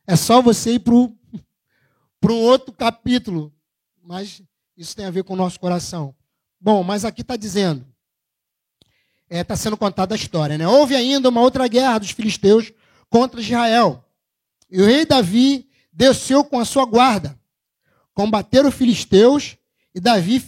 [0.04, 0.92] É só você ir para
[2.32, 3.54] um outro capítulo.
[4.02, 4.42] Mas
[4.76, 6.12] isso tem a ver com o nosso coração.
[6.60, 7.86] Bom, mas aqui está dizendo,
[9.30, 10.66] está é, tá sendo contada a história, né?
[10.66, 12.72] Houve ainda uma outra guerra dos filisteus
[13.08, 14.04] contra Israel.
[14.68, 17.38] E o rei Davi desceu com a sua guarda,
[18.14, 19.56] combateram os filisteus
[19.94, 20.42] e Davi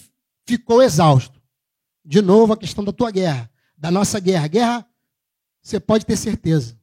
[0.47, 1.41] ficou exausto.
[2.05, 4.47] De novo a questão da tua guerra, da nossa guerra.
[4.49, 4.87] Guerra,
[5.63, 6.79] você pode ter certeza.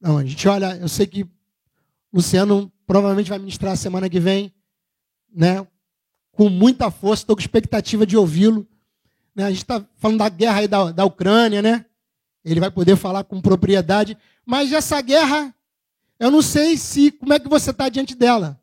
[0.00, 1.26] Não, a gente olha, eu sei que
[2.12, 4.54] Luciano provavelmente vai ministrar semana que vem,
[5.32, 5.66] né?
[6.36, 8.68] com muita força, estou com expectativa de ouvi-lo.
[9.34, 9.44] Né?
[9.44, 11.86] A gente está falando da guerra aí da, da Ucrânia, né?
[12.44, 14.16] Ele vai poder falar com propriedade.
[14.44, 15.52] Mas essa guerra,
[16.18, 18.60] eu não sei se como é que você está diante dela.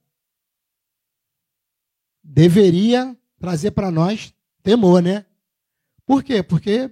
[2.24, 5.26] Deveria trazer para nós temor, né?
[6.06, 6.42] Por quê?
[6.42, 6.92] Porque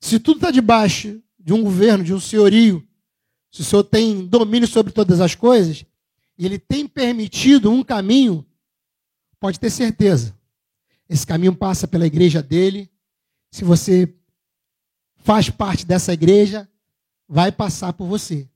[0.00, 2.86] se tudo está debaixo de um governo, de um senhorio,
[3.50, 5.84] se o senhor tem domínio sobre todas as coisas,
[6.38, 8.46] e ele tem permitido um caminho,
[9.38, 10.36] pode ter certeza.
[11.08, 12.90] Esse caminho passa pela igreja dele.
[13.50, 14.14] Se você
[15.16, 16.68] faz parte dessa igreja,
[17.28, 18.48] vai passar por você.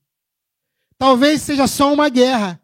[0.98, 2.60] Talvez seja só uma guerra,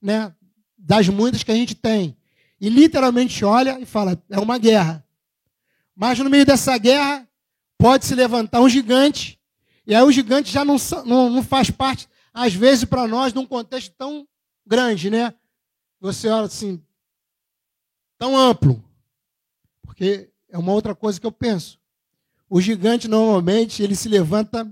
[0.00, 0.34] né?
[0.76, 2.16] Das muitas que a gente tem.
[2.60, 5.04] E literalmente olha e fala: é uma guerra.
[5.94, 7.28] Mas no meio dessa guerra,
[7.78, 9.40] pode se levantar um gigante.
[9.86, 13.38] E aí o gigante já não, não, não faz parte, às vezes, para nós, de
[13.38, 14.26] um contexto tão
[14.66, 15.34] grande, né?
[16.00, 16.82] Você olha assim,
[18.18, 18.82] tão amplo.
[19.82, 21.78] Porque é uma outra coisa que eu penso.
[22.48, 24.70] O gigante, normalmente, ele se levanta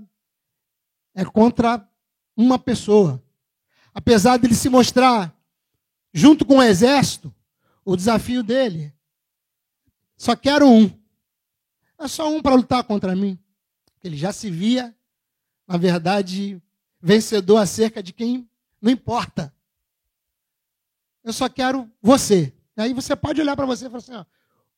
[1.15, 1.88] é contra
[2.39, 3.21] uma pessoa.
[3.93, 5.35] Apesar dele se mostrar
[6.13, 7.33] junto com o exército,
[7.83, 8.93] o desafio dele
[10.15, 10.89] só quero um.
[11.97, 13.37] É só um para lutar contra mim.
[14.01, 14.95] Ele já se via,
[15.67, 16.61] na verdade,
[17.01, 18.49] vencedor acerca de quem
[18.81, 19.53] não importa.
[21.21, 22.53] Eu só quero você.
[22.77, 24.25] Aí você pode olhar para você e falar assim: ó,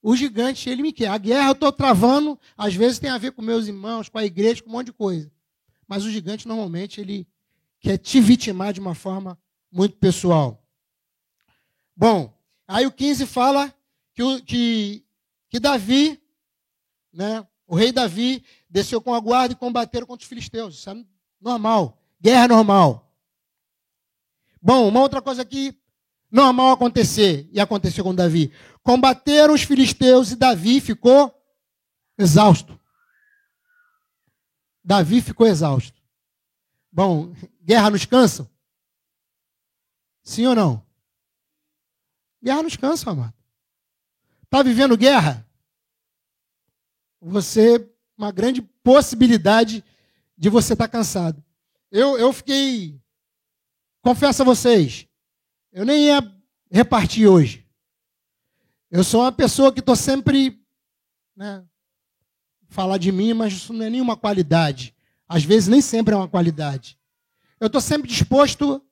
[0.02, 1.10] o gigante, ele me quer.
[1.10, 4.26] A guerra eu estou travando, às vezes tem a ver com meus irmãos, com a
[4.26, 5.32] igreja, com um monte de coisa.
[5.88, 7.28] Mas o gigante, normalmente, ele
[7.82, 9.38] quer te vitimar de uma forma
[9.70, 10.64] muito pessoal.
[11.96, 12.34] Bom,
[12.66, 13.74] aí o 15 fala
[14.14, 15.06] que, que,
[15.50, 16.22] que Davi
[17.14, 17.46] né?
[17.68, 20.76] O rei Davi desceu com a guarda e combateram contra os filisteus.
[20.76, 20.96] Isso é
[21.40, 21.98] normal.
[22.22, 23.12] Guerra normal.
[24.62, 25.76] Bom, uma outra coisa que
[26.30, 28.54] normal acontecer, e aconteceu com Davi.
[28.84, 31.34] Combateram os filisteus e Davi ficou
[32.18, 32.80] exausto.
[34.84, 36.00] Davi ficou exausto.
[36.92, 38.50] Bom, guerra nos cansa?
[40.24, 40.86] Sim ou não?
[42.44, 43.34] Guerra nos cansa, amado.
[44.44, 45.48] Está vivendo guerra?
[47.22, 49.84] você uma grande possibilidade
[50.36, 51.44] de você estar tá cansado.
[51.92, 53.00] Eu, eu fiquei,
[54.02, 55.08] confesso a vocês,
[55.72, 56.36] eu nem ia
[56.70, 57.68] repartir hoje.
[58.90, 60.60] Eu sou uma pessoa que estou sempre,
[61.36, 61.64] né,
[62.68, 64.96] falar de mim, mas isso não é nenhuma qualidade.
[65.28, 66.98] Às vezes nem sempre é uma qualidade.
[67.62, 68.84] Eu estou sempre disposto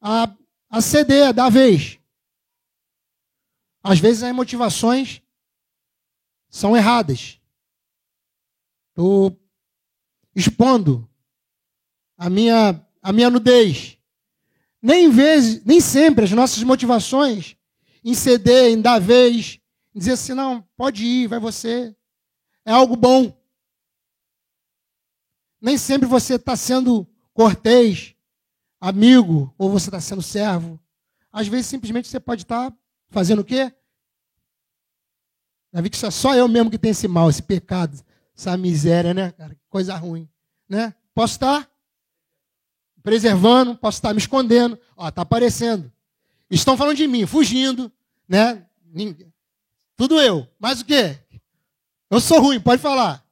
[0.00, 0.34] a,
[0.68, 1.96] a ceder, a dar vez.
[3.84, 5.22] Às vezes as motivações
[6.48, 7.40] são erradas.
[8.88, 9.40] Estou
[10.34, 11.08] expondo
[12.18, 13.96] a minha, a minha nudez.
[14.82, 17.56] Nem, vez, nem sempre as nossas motivações
[18.02, 19.60] em ceder, em dar vez,
[19.94, 21.94] em dizer assim, não, pode ir, vai você.
[22.64, 23.40] É algo bom.
[25.60, 28.14] Nem sempre você está sendo cortês,
[28.80, 30.80] amigo, ou você está sendo servo.
[31.32, 32.76] Às vezes, simplesmente, você pode estar tá
[33.10, 33.72] fazendo o quê?
[35.72, 38.02] Davi, que é só eu mesmo que tenho esse mal, esse pecado.
[38.36, 39.56] Essa miséria, né, cara?
[39.68, 40.28] Coisa ruim.
[40.68, 40.94] Né?
[41.14, 41.70] Posso estar
[43.02, 44.78] preservando, posso estar me escondendo.
[44.96, 45.92] Ó, está aparecendo.
[46.50, 47.92] Estão falando de mim, fugindo,
[48.28, 48.66] né?
[49.96, 50.48] Tudo eu.
[50.58, 51.18] Mas o quê?
[52.10, 53.24] Eu sou ruim, pode falar.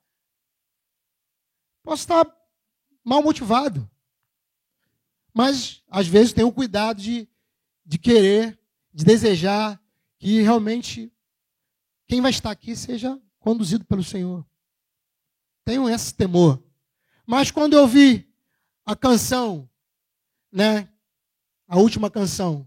[1.82, 2.24] Posso estar
[3.08, 3.88] mal motivado.
[5.32, 7.28] Mas, às vezes, tenho o cuidado de,
[7.84, 8.58] de querer,
[8.92, 9.80] de desejar
[10.18, 11.12] que realmente
[12.06, 14.44] quem vai estar aqui seja conduzido pelo Senhor
[15.68, 16.62] tenho esse temor.
[17.26, 18.26] Mas quando eu vi
[18.86, 19.68] a canção,
[20.50, 20.88] né?
[21.66, 22.66] A última canção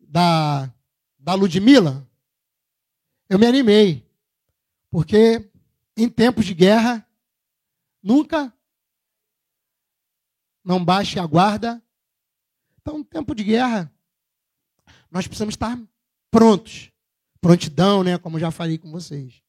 [0.00, 0.68] da,
[1.16, 2.04] da Ludmilla,
[3.28, 4.04] eu me animei.
[4.90, 5.48] Porque
[5.96, 7.08] em tempos de guerra,
[8.02, 8.52] nunca
[10.64, 11.82] não baixe a guarda.
[12.80, 13.92] Então, em tempo de guerra,
[15.10, 15.78] nós precisamos estar
[16.30, 16.90] prontos.
[17.40, 18.16] Prontidão, né?
[18.16, 19.42] Como já falei com vocês.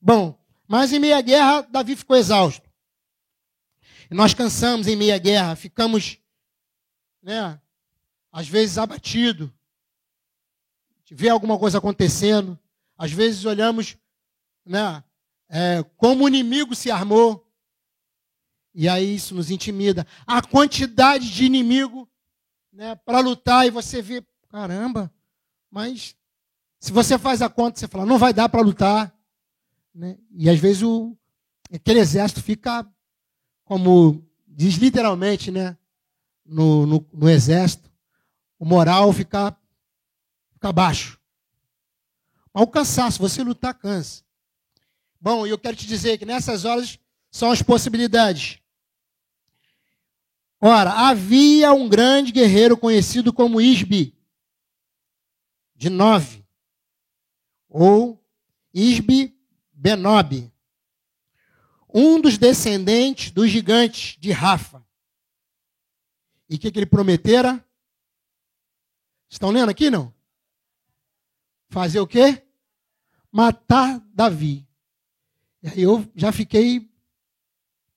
[0.00, 2.68] Bom, mas em meia guerra, Davi ficou exausto.
[4.10, 6.18] Nós cansamos em meia guerra, ficamos,
[7.22, 7.58] né,
[8.30, 9.52] às vezes abatido.
[11.10, 12.58] Vê alguma coisa acontecendo.
[12.96, 13.96] Às vezes olhamos,
[14.64, 15.04] né,
[15.48, 17.46] é, como o inimigo se armou.
[18.74, 20.06] E aí isso nos intimida.
[20.26, 22.08] A quantidade de inimigo
[22.72, 25.12] né, para lutar e você vê, caramba,
[25.70, 26.16] mas
[26.80, 29.14] se você faz a conta, você fala, não vai dar para lutar.
[29.94, 30.18] Né?
[30.30, 31.16] E às vezes o,
[31.72, 32.86] aquele exército fica,
[33.64, 35.76] como diz literalmente né?
[36.44, 37.90] no, no, no exército,
[38.58, 39.56] o moral fica,
[40.52, 41.20] fica baixo.
[42.54, 44.22] Mas o cansaço, você lutar, cansa.
[45.20, 46.98] Bom, eu quero te dizer que nessas horas
[47.30, 48.61] são as possibilidades.
[50.64, 54.16] Ora, havia um grande guerreiro conhecido como Isbi,
[55.74, 56.46] de nove,
[57.68, 58.24] ou
[58.72, 59.36] Isbi
[59.72, 60.52] Benob,
[61.92, 64.86] um dos descendentes dos gigantes de Rafa.
[66.48, 67.64] E o que, que ele prometera?
[69.28, 70.14] Estão lendo aqui, não?
[71.70, 72.40] Fazer o quê?
[73.32, 74.64] Matar Davi.
[75.60, 76.88] E aí eu já fiquei,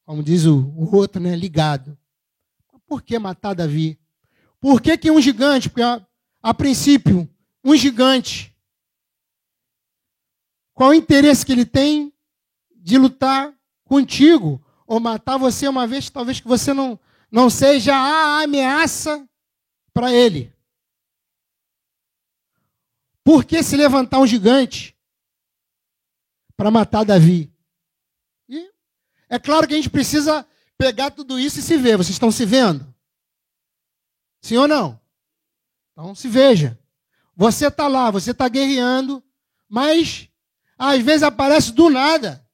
[0.03, 1.95] como diz o, outro, né, ligado.
[2.87, 3.99] Por que matar Davi?
[4.59, 5.69] Por que, que um gigante?
[5.69, 6.05] Porque a,
[6.41, 7.29] a princípio,
[7.63, 8.55] um gigante.
[10.73, 12.13] Qual o interesse que ele tem
[12.75, 13.53] de lutar
[13.85, 16.99] contigo ou matar você uma vez, talvez que você não,
[17.31, 19.27] não seja a ameaça
[19.93, 20.53] para ele?
[23.23, 24.95] Por que se levantar um gigante
[26.55, 27.51] para matar Davi?
[28.47, 28.71] E
[29.27, 31.97] é claro que a gente precisa pegar tudo isso e se ver.
[31.97, 32.93] Vocês estão se vendo?
[34.41, 34.99] Sim ou não?
[35.91, 36.79] Então se veja.
[37.35, 39.23] Você está lá, você está guerreando,
[39.67, 40.29] mas
[40.77, 42.45] às vezes aparece do nada.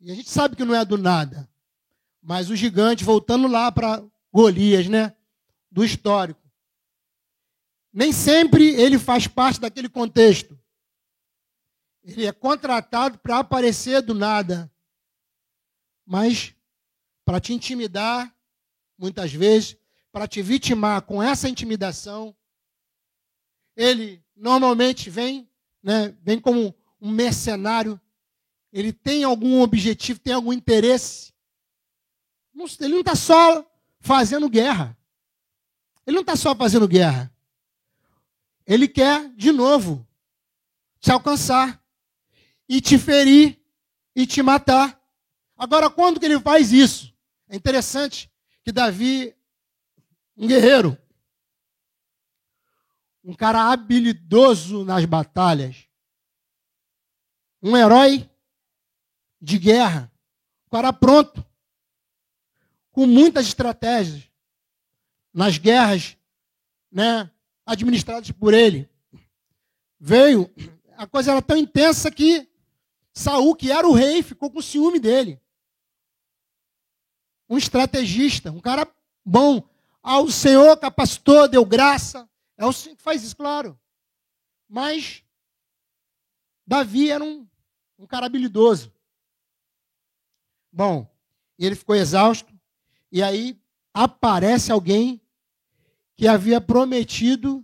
[0.00, 1.48] E a gente sabe que não é do nada.
[2.20, 4.02] Mas o gigante, voltando lá para
[4.32, 5.14] Golias, né?
[5.70, 6.40] Do histórico.
[7.92, 10.58] Nem sempre ele faz parte daquele contexto.
[12.02, 14.71] Ele é contratado para aparecer do nada
[16.06, 16.54] mas
[17.24, 18.34] para te intimidar,
[18.98, 19.76] muitas vezes,
[20.10, 22.34] para te vitimar com essa intimidação,
[23.76, 25.48] ele normalmente vem,
[25.82, 28.00] né, vem como um mercenário,
[28.72, 31.32] ele tem algum objetivo, tem algum interesse.
[32.80, 33.66] Ele não está só
[34.00, 34.96] fazendo guerra.
[36.06, 37.32] Ele não está só fazendo guerra.
[38.66, 40.06] Ele quer, de novo,
[41.00, 41.82] te alcançar
[42.68, 43.60] e te ferir
[44.14, 45.01] e te matar.
[45.62, 47.14] Agora, quando que ele faz isso?
[47.48, 48.28] É interessante
[48.64, 49.32] que Davi,
[50.36, 50.98] um guerreiro,
[53.22, 55.86] um cara habilidoso nas batalhas,
[57.62, 58.28] um herói
[59.40, 60.12] de guerra,
[60.66, 61.46] um cara pronto,
[62.90, 64.28] com muitas estratégias
[65.32, 66.16] nas guerras
[66.90, 67.30] né,
[67.64, 68.90] administradas por ele.
[70.00, 70.52] Veio,
[70.96, 72.50] a coisa era tão intensa que
[73.12, 75.40] Saul, que era o rei, ficou com ciúme dele
[77.52, 78.90] um estrategista, um cara
[79.22, 79.62] bom.
[80.02, 82.26] Ah, o Senhor capacitou, deu graça.
[82.56, 83.78] É o Senhor que faz isso, claro.
[84.66, 85.22] Mas
[86.66, 87.46] Davi era um,
[87.98, 88.90] um cara habilidoso.
[90.72, 91.06] Bom,
[91.58, 92.50] ele ficou exausto.
[93.10, 93.60] E aí
[93.92, 95.20] aparece alguém
[96.16, 97.62] que havia prometido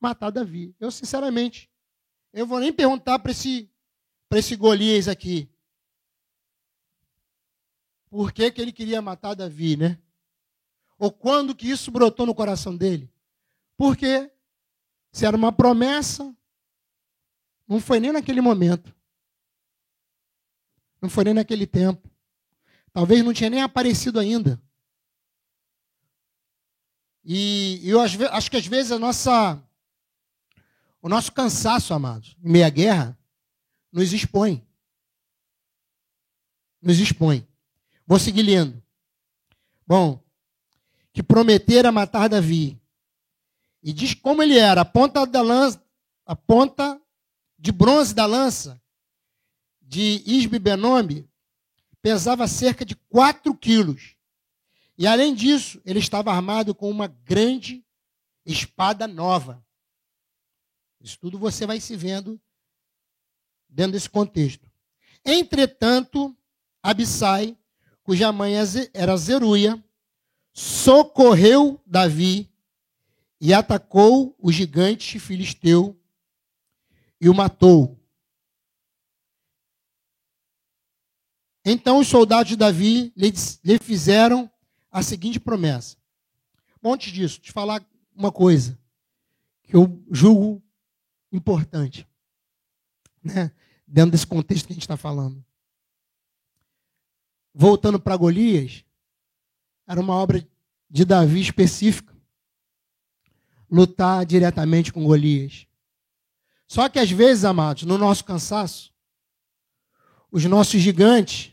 [0.00, 0.74] matar Davi.
[0.80, 1.70] Eu, sinceramente,
[2.32, 3.70] eu vou nem perguntar para esse,
[4.32, 5.48] esse Golias aqui
[8.14, 9.98] por que, que ele queria matar Davi, né?
[10.96, 13.12] Ou quando que isso brotou no coração dele?
[13.76, 14.30] Porque
[15.10, 16.32] se era uma promessa,
[17.66, 18.94] não foi nem naquele momento.
[21.02, 22.08] Não foi nem naquele tempo.
[22.92, 24.62] Talvez não tinha nem aparecido ainda.
[27.24, 29.60] E eu acho que às vezes a nossa,
[31.02, 33.18] o nosso cansaço, amados, em meia guerra,
[33.90, 34.64] nos expõe.
[36.80, 37.44] Nos expõe.
[38.06, 38.82] Vou seguir lendo.
[39.86, 40.22] Bom,
[41.12, 42.80] que prometera matar Davi.
[43.82, 45.82] E diz como ele era, a ponta da lança,
[46.26, 47.00] a ponta
[47.58, 48.80] de bronze da lança
[49.80, 51.28] de Isbe Benombe
[52.02, 54.16] pesava cerca de 4 quilos.
[54.96, 57.84] E além disso, ele estava armado com uma grande
[58.44, 59.64] espada nova.
[61.00, 62.40] Isso tudo você vai se vendo
[63.68, 64.70] dentro desse contexto.
[65.24, 66.36] Entretanto,
[66.82, 67.56] Abissai
[68.04, 68.52] cuja mãe
[68.92, 69.82] era Zeruia,
[70.52, 72.52] socorreu Davi
[73.40, 75.98] e atacou o gigante filisteu
[77.20, 77.98] e o matou.
[81.64, 84.50] Então os soldados de Davi lhe fizeram
[84.92, 85.96] a seguinte promessa.
[86.84, 87.82] Antes disso, te falar
[88.14, 88.78] uma coisa
[89.62, 90.62] que eu julgo
[91.32, 92.06] importante,
[93.22, 93.50] né?
[93.88, 95.42] dentro desse contexto que a gente está falando
[97.54, 98.84] voltando para Golias,
[99.86, 100.46] era uma obra
[100.90, 102.12] de Davi específica.
[103.70, 105.66] Lutar diretamente com Golias.
[106.66, 108.92] Só que às vezes, amados, no nosso cansaço,
[110.30, 111.52] os nossos gigantes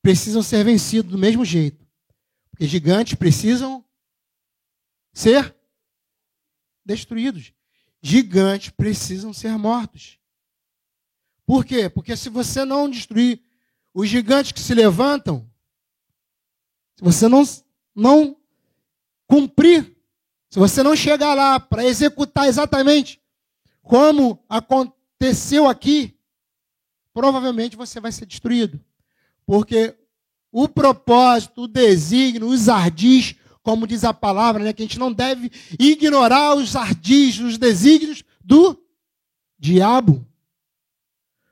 [0.00, 1.86] precisam ser vencidos do mesmo jeito.
[2.50, 3.84] Porque gigantes precisam
[5.12, 5.54] ser
[6.84, 7.52] destruídos.
[8.00, 10.18] gigantes precisam ser mortos.
[11.44, 11.88] Por quê?
[11.88, 13.42] Porque se você não destruir
[13.98, 15.44] os gigantes que se levantam,
[16.94, 17.42] se você não,
[17.92, 18.36] não
[19.26, 19.92] cumprir,
[20.48, 23.20] se você não chegar lá para executar exatamente
[23.82, 26.16] como aconteceu aqui,
[27.12, 28.78] provavelmente você vai ser destruído.
[29.44, 29.98] Porque
[30.52, 33.34] o propósito, o desígnio, os ardis,
[33.64, 38.22] como diz a palavra, né, que a gente não deve ignorar os ardis, os desígnios
[38.44, 38.80] do
[39.58, 40.24] diabo.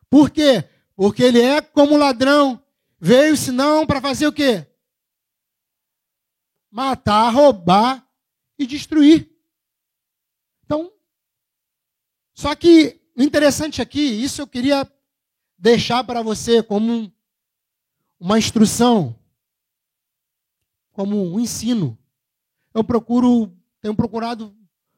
[0.09, 0.64] Por quê?
[0.97, 2.61] Porque ele é como ladrão.
[2.99, 4.66] Veio senão para fazer o quê?
[6.70, 8.09] Matar, roubar
[8.59, 9.30] e destruir.
[10.64, 10.90] Então,
[12.34, 14.90] só que o interessante aqui, isso eu queria
[15.59, 17.12] deixar para você como um,
[18.18, 19.18] uma instrução,
[20.92, 21.99] como um ensino.
[22.72, 24.57] Eu procuro, tenho procurado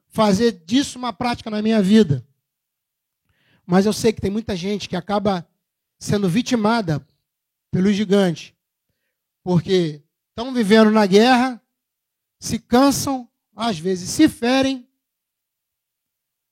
[0.09, 2.27] fazer disso uma prática na minha vida.
[3.67, 5.48] Mas eu sei que tem muita gente que acaba
[5.99, 7.05] sendo vitimada
[7.71, 8.57] pelo gigante,
[9.43, 11.61] porque estão vivendo na guerra,
[12.39, 14.89] se cansam, às vezes se ferem,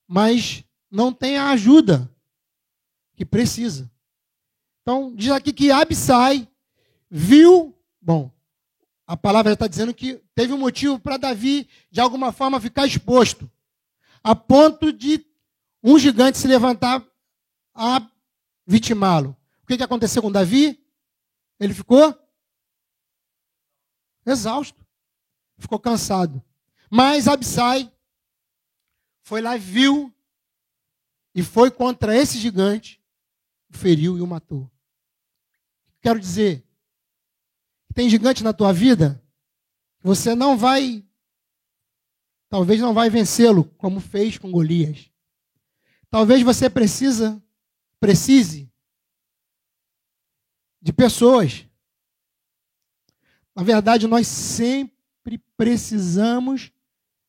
[0.09, 2.11] mas não tem a ajuda
[3.15, 3.91] que precisa.
[4.83, 6.49] Então, diz aqui que Absai
[7.11, 8.31] viu, bom,
[9.07, 13.51] a palavra está dizendo que teve um motivo para Davi, de alguma forma, ficar exposto,
[14.23, 15.25] a ponto de
[15.83, 17.05] um gigante se levantar
[17.73, 18.05] a
[18.67, 19.36] vitimá-lo.
[19.67, 20.81] O que, que aconteceu com Davi?
[21.59, 22.17] Ele ficou
[24.25, 24.87] exausto,
[25.59, 26.41] ficou cansado.
[26.89, 27.93] Mas Absai
[29.25, 30.15] foi lá viu,
[31.35, 33.03] e foi contra esse gigante,
[33.69, 34.71] o feriu e o matou.
[36.01, 36.65] Quero dizer,
[37.93, 39.21] tem gigante na tua vida,
[40.01, 41.05] você não vai,
[42.49, 45.11] talvez não vai vencê-lo, como fez com Golias.
[46.09, 47.43] Talvez você precisa,
[47.99, 48.66] precise
[50.87, 51.67] de pessoas.
[53.53, 56.71] Na verdade, nós sempre precisamos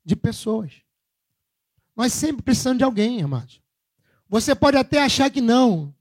[0.06, 0.74] de pessoas.
[1.96, 3.60] Nós sempre precisamos de alguém, amados.
[4.30, 5.92] Você pode até achar que não.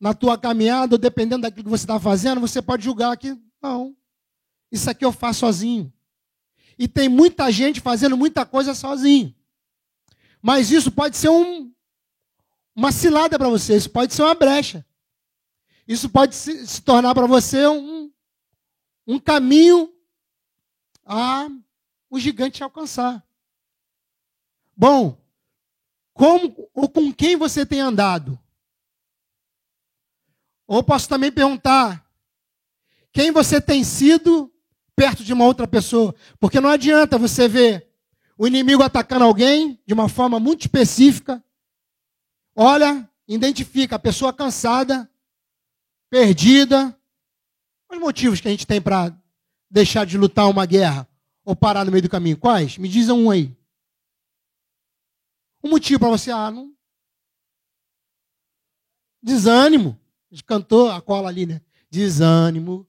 [0.00, 3.94] Na tua caminhada, dependendo daquilo que você está fazendo, você pode julgar que não.
[4.72, 5.92] Isso aqui eu faço sozinho.
[6.78, 9.34] E tem muita gente fazendo muita coisa sozinho.
[10.40, 11.70] Mas isso pode ser um,
[12.74, 14.87] uma cilada para você, isso pode ser uma brecha.
[15.88, 18.12] Isso pode se, se tornar para você um,
[19.06, 19.90] um caminho
[21.02, 21.48] a
[22.10, 23.26] o gigante alcançar.
[24.76, 25.18] Bom,
[26.12, 28.38] como ou com quem você tem andado?
[30.66, 32.06] Ou posso também perguntar:
[33.10, 34.52] quem você tem sido
[34.94, 36.14] perto de uma outra pessoa?
[36.38, 37.88] Porque não adianta você ver
[38.36, 41.42] o inimigo atacando alguém de uma forma muito específica.
[42.54, 45.10] Olha, identifica a pessoa cansada,
[46.10, 46.96] perdida.
[47.90, 49.16] Os motivos que a gente tem para
[49.70, 51.08] deixar de lutar uma guerra
[51.44, 52.36] ou parar no meio do caminho?
[52.36, 52.76] Quais?
[52.76, 53.56] Me dizem um aí.
[55.62, 56.76] Um motivo para você, ah, não.
[59.22, 59.98] Desânimo.
[60.30, 61.60] A gente cantou a cola ali, né?
[61.90, 62.86] Desânimo.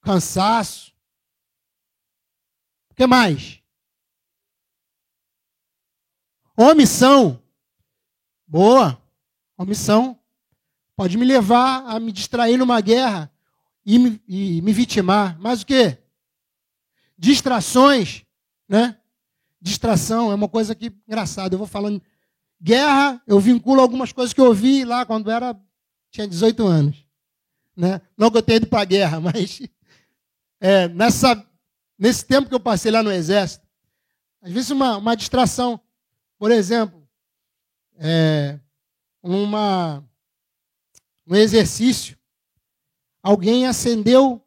[0.00, 0.92] Cansaço.
[2.90, 3.62] O que mais?
[6.56, 7.42] Omissão.
[8.46, 9.00] Boa.
[9.56, 10.20] Omissão
[10.96, 13.30] pode me levar a me distrair numa guerra
[13.84, 15.38] e me, e me vitimar.
[15.38, 15.96] Mas o que?
[17.16, 18.24] Distrações,
[18.68, 18.98] né?
[19.60, 21.54] Distração é uma coisa que engraçada.
[21.54, 22.02] Eu vou falando
[22.60, 25.54] guerra, eu vinculo algumas coisas que eu ouvi lá quando era
[26.10, 27.04] tinha 18 anos,
[27.76, 28.00] né?
[28.16, 29.60] Não que eu tenha ido para a guerra, mas
[30.58, 31.46] é, nessa
[31.98, 33.66] nesse tempo que eu passei lá no exército,
[34.42, 35.80] às vezes uma, uma distração,
[36.38, 37.06] por exemplo,
[37.98, 38.58] é,
[39.22, 40.04] uma
[41.26, 42.16] no exercício,
[43.22, 44.40] alguém acendeu,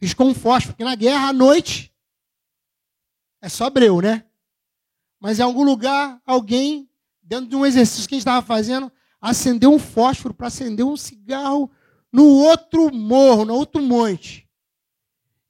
[0.00, 1.92] riscou um fósforo, porque na guerra à noite
[3.42, 4.24] é só breu, né?
[5.18, 6.88] Mas em algum lugar, alguém,
[7.20, 10.96] dentro de um exercício que a gente estava fazendo, acendeu um fósforo para acender um
[10.96, 11.70] cigarro
[12.12, 14.48] no outro morro, no outro monte.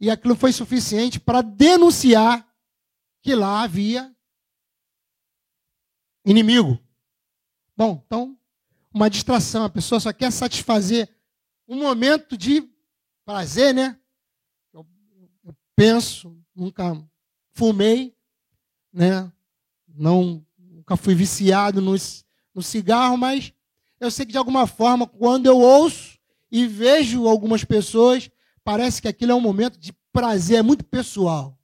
[0.01, 2.47] E aquilo foi suficiente para denunciar
[3.23, 4.15] que lá havia
[6.25, 6.79] inimigo.
[7.77, 8.39] Bom, então
[8.97, 9.65] uma distração.
[9.65, 11.07] A pessoa só quer satisfazer
[11.69, 12.67] um momento de
[13.27, 13.99] prazer, né?
[14.73, 14.87] Eu,
[15.45, 16.97] eu penso, nunca
[17.53, 18.17] fumei,
[18.91, 19.31] né?
[19.87, 21.95] Não, nunca fui viciado no,
[22.55, 23.53] no cigarro, mas
[24.01, 26.19] eu sei que de alguma forma, quando eu ouço
[26.51, 28.31] e vejo algumas pessoas,
[28.65, 31.59] parece que aquilo é um momento de prazer, é muito pessoal.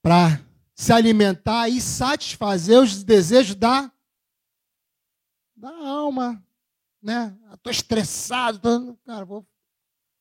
[0.00, 0.40] Para
[0.74, 3.92] se alimentar e satisfazer os desejos da,
[5.56, 6.44] da alma.
[7.02, 7.36] Né?
[7.54, 8.58] Estou estressado.
[8.60, 9.46] Tô, cara, vou...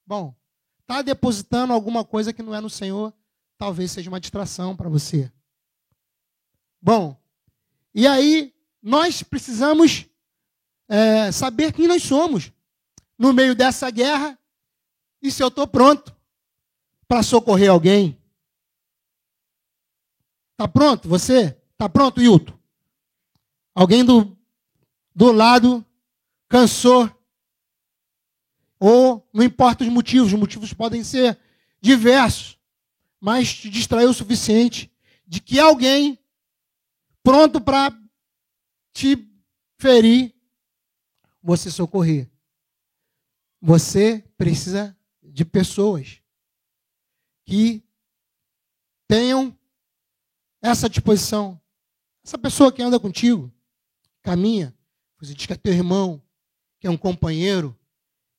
[0.06, 0.36] Bom,
[0.82, 3.14] está depositando alguma coisa que não é no Senhor,
[3.58, 5.32] talvez seja uma distração para você.
[6.80, 7.20] Bom,
[7.94, 10.06] e aí nós precisamos
[10.88, 12.52] é, saber quem nós somos
[13.18, 14.38] no meio dessa guerra
[15.22, 16.16] e se eu estou pronto
[17.08, 18.22] para socorrer alguém.
[20.52, 21.58] Está pronto você?
[21.72, 22.54] Está pronto, Hilton?
[23.74, 24.35] Alguém do,
[25.16, 25.86] do lado
[26.50, 27.10] cansou?
[28.78, 31.40] Ou não importa os motivos, os motivos podem ser
[31.80, 32.60] diversos,
[33.20, 34.92] mas te distraiu o suficiente
[35.26, 36.20] de que alguém
[37.24, 37.98] pronto para
[38.94, 39.28] te
[39.80, 40.36] ferir,
[41.42, 42.30] você socorrer.
[43.62, 46.20] Você precisa de pessoas
[47.46, 47.84] que
[49.08, 49.58] tenham
[50.62, 51.60] essa disposição.
[52.24, 53.52] Essa pessoa que anda contigo,
[54.22, 54.75] caminha,
[55.26, 56.22] você diz que é teu irmão,
[56.80, 57.78] que é um companheiro,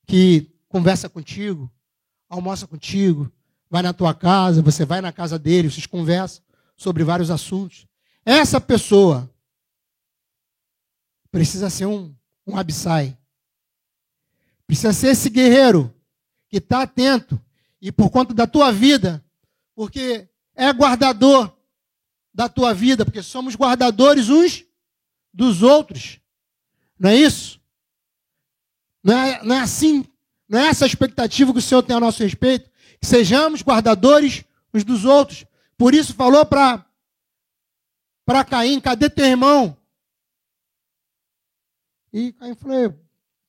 [0.07, 1.71] que conversa contigo,
[2.29, 3.33] almoça contigo,
[3.69, 6.43] vai na tua casa, você vai na casa dele, vocês conversam
[6.77, 7.87] sobre vários assuntos.
[8.25, 9.31] Essa pessoa
[11.31, 12.15] precisa ser um,
[12.47, 13.17] um Abissai.
[14.67, 15.95] Precisa ser esse guerreiro
[16.49, 17.41] que está atento
[17.81, 19.25] e por conta da tua vida,
[19.75, 21.55] porque é guardador
[22.33, 24.65] da tua vida, porque somos guardadores uns
[25.33, 26.21] dos outros.
[26.99, 27.61] Não é isso?
[29.03, 30.05] Não é, não é assim?
[30.49, 32.71] Não é essa a expectativa que o Senhor tem a nosso respeito?
[33.01, 35.45] Que sejamos guardadores uns dos outros.
[35.77, 36.85] Por isso falou para
[38.49, 39.77] Caim, cadê teu irmão?
[42.13, 42.95] E Caim falou,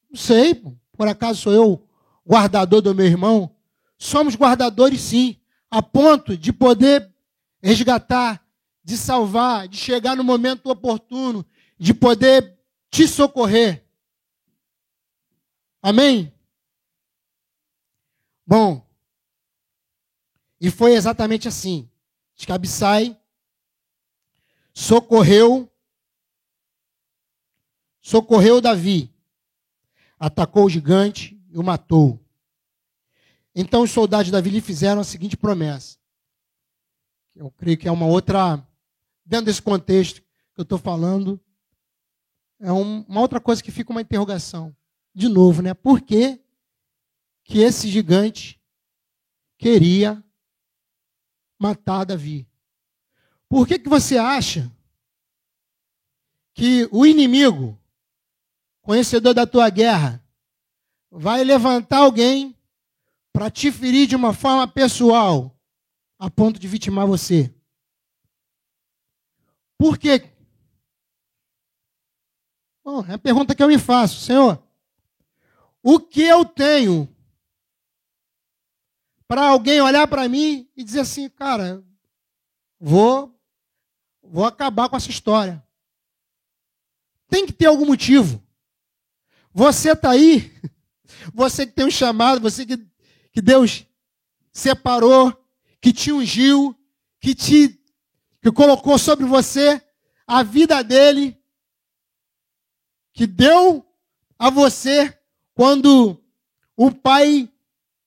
[0.09, 0.61] não sei,
[0.93, 1.87] por acaso sou eu
[2.27, 3.55] guardador do meu irmão?
[3.97, 5.37] Somos guardadores sim,
[5.71, 7.09] a ponto de poder
[7.61, 8.45] resgatar,
[8.83, 11.45] de salvar, de chegar no momento oportuno,
[11.79, 12.56] de poder
[12.89, 13.85] te socorrer.
[15.81, 16.33] Amém?
[18.45, 18.85] Bom,
[20.59, 21.89] e foi exatamente assim.
[22.49, 23.19] Abissai
[24.73, 25.69] socorreu
[28.07, 29.13] socorreu Davi,
[30.17, 32.17] atacou o gigante e o matou.
[33.53, 35.97] Então os soldados de Davi lhe fizeram a seguinte promessa.
[37.35, 38.65] Eu creio que é uma outra,
[39.25, 40.21] dentro desse contexto
[40.53, 41.37] que eu estou falando,
[42.59, 44.75] é um, uma outra coisa que fica uma interrogação.
[45.13, 45.73] De novo, né?
[45.73, 46.39] Por que,
[47.43, 48.59] que esse gigante
[49.57, 50.23] queria
[51.59, 52.47] matar Davi?
[53.49, 54.71] Por que, que você acha
[56.53, 57.79] que o inimigo,
[58.81, 60.23] conhecedor da tua guerra,
[61.09, 62.55] vai levantar alguém
[63.31, 65.55] para te ferir de uma forma pessoal,
[66.19, 67.53] a ponto de vitimar você?
[69.77, 70.36] Por quê?
[72.87, 74.63] Bom, é a pergunta que eu me faço, Senhor.
[75.83, 77.13] O que eu tenho
[79.27, 81.83] para alguém olhar para mim e dizer assim, cara,
[82.79, 83.37] vou
[84.23, 85.61] vou acabar com essa história.
[87.27, 88.41] Tem que ter algum motivo.
[89.51, 90.49] Você está aí,
[91.35, 92.77] você que tem um chamado, você que,
[93.33, 93.85] que Deus
[94.53, 95.37] separou,
[95.81, 96.73] que te ungiu,
[97.19, 97.77] que te
[98.41, 99.85] que colocou sobre você
[100.25, 101.36] a vida dele,
[103.17, 103.83] que deu
[104.37, 105.11] a você
[105.55, 106.21] quando
[106.75, 107.49] o Pai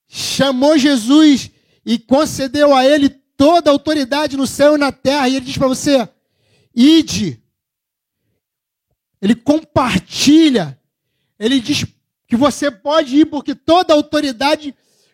[0.06, 1.50] chamou Jesus
[1.84, 5.58] e concedeu a ele toda a autoridade no céu e na terra, e ele diz
[5.58, 6.08] para você:
[6.72, 7.42] ide.
[9.20, 10.78] Ele compartilha.
[11.36, 11.84] Ele diz
[12.28, 14.72] que você pode ir porque toda a autoridade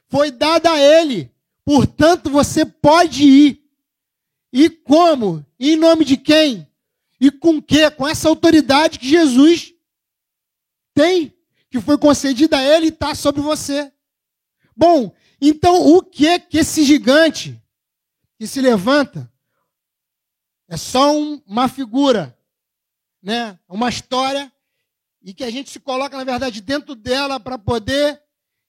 [0.09, 1.33] foi dada a ele.
[1.65, 3.63] Portanto, você pode ir.
[4.53, 5.45] E como?
[5.59, 6.69] Em nome de quem?
[7.19, 7.91] E com que?
[7.93, 9.73] Com essa autoridade que Jesus
[10.97, 11.37] tem,
[11.71, 13.93] que foi concedida a ele e está sobre você.
[14.75, 17.63] Bom, então o que que esse gigante
[18.39, 19.31] que se levanta
[20.67, 22.37] é só um, uma figura,
[23.23, 23.61] né?
[23.69, 24.51] Uma história
[25.23, 28.23] e que a gente se coloca na verdade dentro dela para poder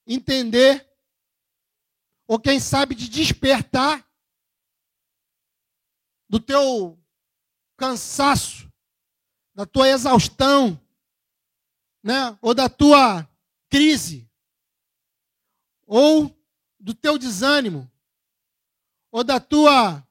[0.06, 0.86] entender
[2.26, 4.06] ou quem sabe de despertar
[6.28, 6.98] do teu
[7.74, 8.70] cansaço,
[9.54, 10.78] da tua exaustão,
[12.02, 12.38] né?
[12.40, 13.28] Ou da tua
[13.68, 14.28] crise,
[15.86, 16.34] ou
[16.78, 17.90] do teu desânimo
[19.10, 20.06] ou da tua.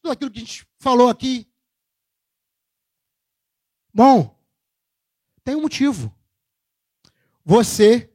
[0.00, 1.48] Tudo aquilo que a gente falou aqui.
[3.94, 4.36] Bom,
[5.44, 6.12] tem um motivo.
[7.44, 8.12] Você,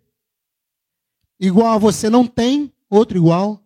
[1.39, 3.63] igual a você, não tem outro igual.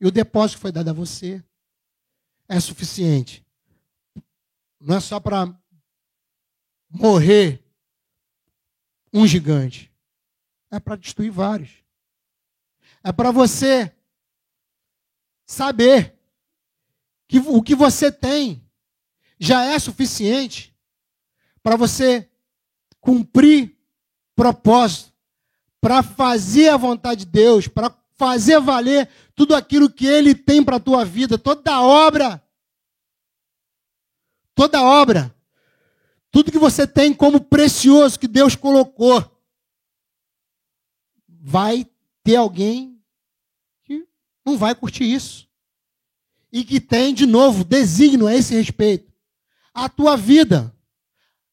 [0.00, 1.42] E o depósito foi dado a você.
[2.46, 3.44] é suficiente.
[4.78, 5.46] Não é só para
[6.94, 7.60] morrer
[9.12, 9.92] um gigante.
[10.70, 11.70] É para destruir vários.
[13.02, 13.94] É para você
[15.46, 16.18] saber
[17.28, 18.64] que o que você tem
[19.38, 20.74] já é suficiente
[21.62, 22.30] para você
[23.00, 23.76] cumprir
[24.34, 25.12] propósito,
[25.80, 30.76] para fazer a vontade de Deus, para fazer valer tudo aquilo que Ele tem para
[30.76, 32.42] a tua vida, toda obra,
[34.54, 35.34] toda obra,
[36.34, 39.40] tudo que você tem como precioso que Deus colocou,
[41.28, 41.88] vai
[42.24, 43.00] ter alguém
[43.84, 44.04] que
[44.44, 45.48] não vai curtir isso.
[46.50, 49.12] E que tem, de novo, desígnio a esse respeito.
[49.72, 50.76] A tua vida.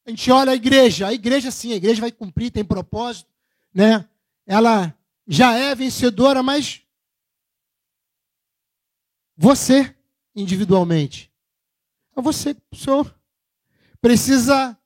[0.04, 3.30] A gente olha a igreja, a igreja sim, a igreja vai cumprir, tem propósito,
[3.72, 4.08] né?
[4.44, 4.92] Ela
[5.28, 6.82] já é vencedora, mas
[9.36, 9.94] você,
[10.34, 11.30] individualmente,
[12.16, 13.21] é você, senhor,
[14.02, 14.76] precisa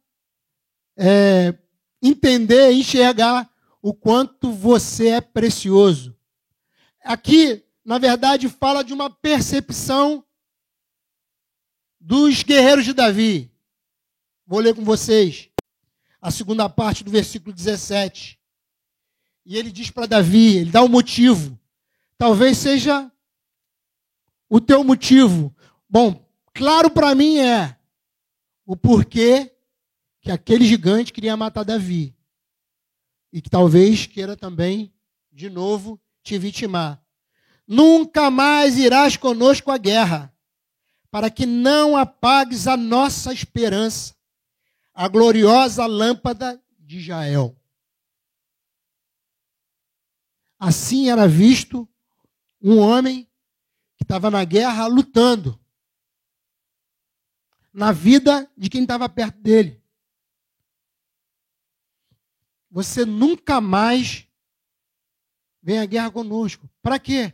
[0.96, 1.58] é,
[2.02, 3.50] entender, enxergar
[3.80, 6.14] o quanto você é precioso.
[7.02, 10.22] Aqui, na verdade, fala de uma percepção
[11.98, 13.50] dos guerreiros de Davi.
[14.46, 15.48] Vou ler com vocês
[16.20, 18.38] a segunda parte do versículo 17.
[19.46, 21.58] E ele diz para Davi, ele dá um motivo.
[22.18, 23.10] Talvez seja
[24.48, 25.54] o teu motivo.
[25.88, 27.75] Bom, claro para mim é
[28.66, 29.54] o porquê
[30.20, 32.14] que aquele gigante queria matar Davi.
[33.32, 34.92] E que talvez queira também,
[35.32, 37.00] de novo, te vitimar.
[37.66, 40.34] Nunca mais irás conosco à guerra,
[41.10, 44.14] para que não apagues a nossa esperança,
[44.92, 47.56] a gloriosa lâmpada de Jael.
[50.58, 51.88] Assim era visto
[52.60, 53.28] um homem
[53.96, 55.58] que estava na guerra lutando
[57.76, 59.80] na vida de quem estava perto dele.
[62.70, 64.26] Você nunca mais
[65.62, 66.68] vem à guerra conosco.
[66.82, 67.32] Para quê?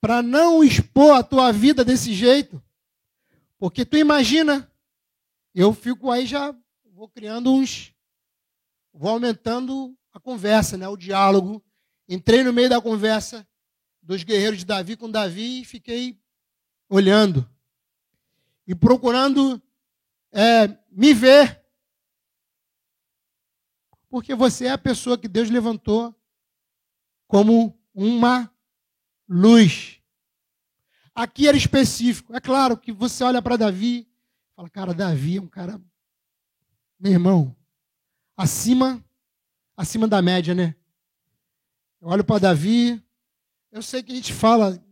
[0.00, 2.62] Para não expor a tua vida desse jeito.
[3.58, 4.70] Porque tu imagina,
[5.54, 6.54] eu fico aí já,
[6.84, 7.94] vou criando uns,
[8.92, 11.64] vou aumentando a conversa, né, o diálogo
[12.08, 13.46] Entrei no meio da conversa
[14.00, 16.18] dos guerreiros de Davi com Davi e fiquei
[16.88, 17.46] olhando
[18.66, 19.60] e procurando
[20.32, 21.62] é, me ver.
[24.08, 26.14] Porque você é a pessoa que Deus levantou
[27.26, 28.50] como uma
[29.28, 30.00] luz.
[31.14, 32.34] Aqui era específico.
[32.34, 34.08] É claro que você olha para Davi
[34.58, 35.80] fala, cara, Davi é um cara,
[36.98, 37.56] meu irmão,
[38.36, 39.00] acima,
[39.76, 40.74] acima da média, né?
[42.00, 43.00] Eu olho para Davi,
[43.70, 44.84] eu sei que a gente fala,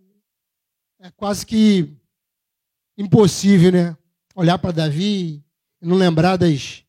[1.01, 1.93] é quase que
[2.97, 3.97] impossível, né?
[4.37, 5.43] Olhar para Davi
[5.81, 6.85] e não lembrar das,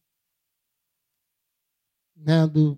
[2.14, 2.78] né, do,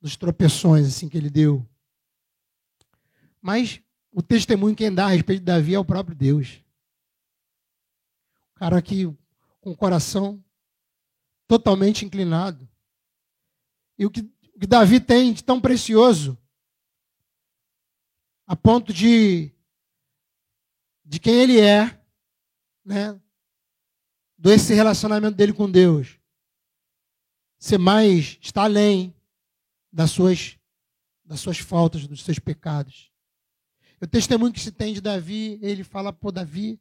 [0.00, 1.68] dos tropeções assim que ele deu.
[3.38, 6.64] Mas o testemunho quem dá a respeito de Davi é o próprio Deus.
[8.52, 9.04] O cara aqui
[9.60, 10.42] com o coração
[11.46, 12.66] totalmente inclinado.
[13.98, 14.22] E o que,
[14.54, 16.38] o que Davi tem de tão precioso
[18.46, 19.52] a ponto de
[21.04, 22.02] de quem ele é,
[22.82, 23.20] né?
[24.38, 26.18] Desse relacionamento dele com Deus.
[27.58, 29.14] Ser mais está além
[29.92, 30.56] das suas
[31.24, 33.12] das suas faltas, dos seus pecados.
[34.00, 36.80] O testemunho que se tem de Davi, ele fala, pô, Davi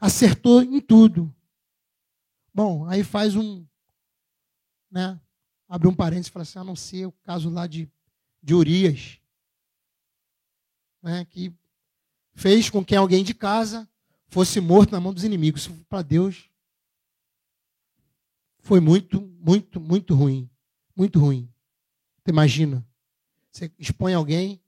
[0.00, 1.32] acertou em tudo.
[2.52, 3.64] Bom, aí faz um,
[4.90, 5.20] né,
[5.68, 7.88] abre um parênteses e fala assim, a não ser o caso lá de,
[8.42, 9.20] de Urias
[11.06, 11.54] né, que
[12.34, 13.88] fez com que alguém de casa
[14.28, 15.68] fosse morto na mão dos inimigos.
[15.88, 16.50] Para Deus
[18.60, 20.50] foi muito, muito, muito ruim.
[20.94, 21.52] Muito ruim.
[22.18, 22.86] Você imagina?
[23.50, 24.60] Você expõe alguém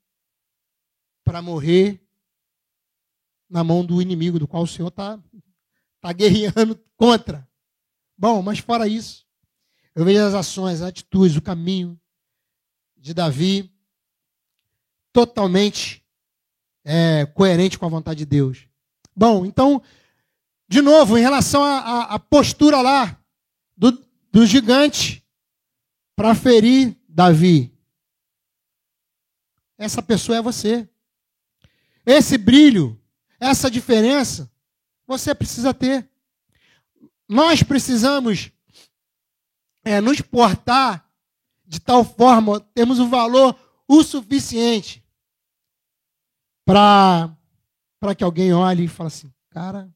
[1.23, 2.01] para morrer
[3.49, 5.19] na mão do inimigo, do qual o Senhor está
[5.99, 7.47] tá guerreando contra.
[8.17, 9.25] Bom, mas fora isso,
[9.95, 11.99] eu vejo as ações, as atitudes, o caminho
[12.95, 13.73] de Davi
[15.11, 16.05] totalmente
[16.83, 18.68] é, coerente com a vontade de Deus.
[19.19, 19.81] Bom, então,
[20.65, 23.21] de novo, em relação à postura lá
[23.75, 23.91] do,
[24.31, 25.21] do gigante
[26.15, 27.77] para ferir Davi.
[29.77, 30.87] Essa pessoa é você.
[32.05, 32.97] Esse brilho,
[33.41, 34.49] essa diferença,
[35.05, 36.09] você precisa ter.
[37.27, 38.53] Nós precisamos
[39.83, 41.05] é, nos portar
[41.67, 43.53] de tal forma, temos o valor
[43.85, 45.03] o suficiente
[46.63, 47.35] para
[48.15, 49.89] que alguém olhe e fale assim: cara,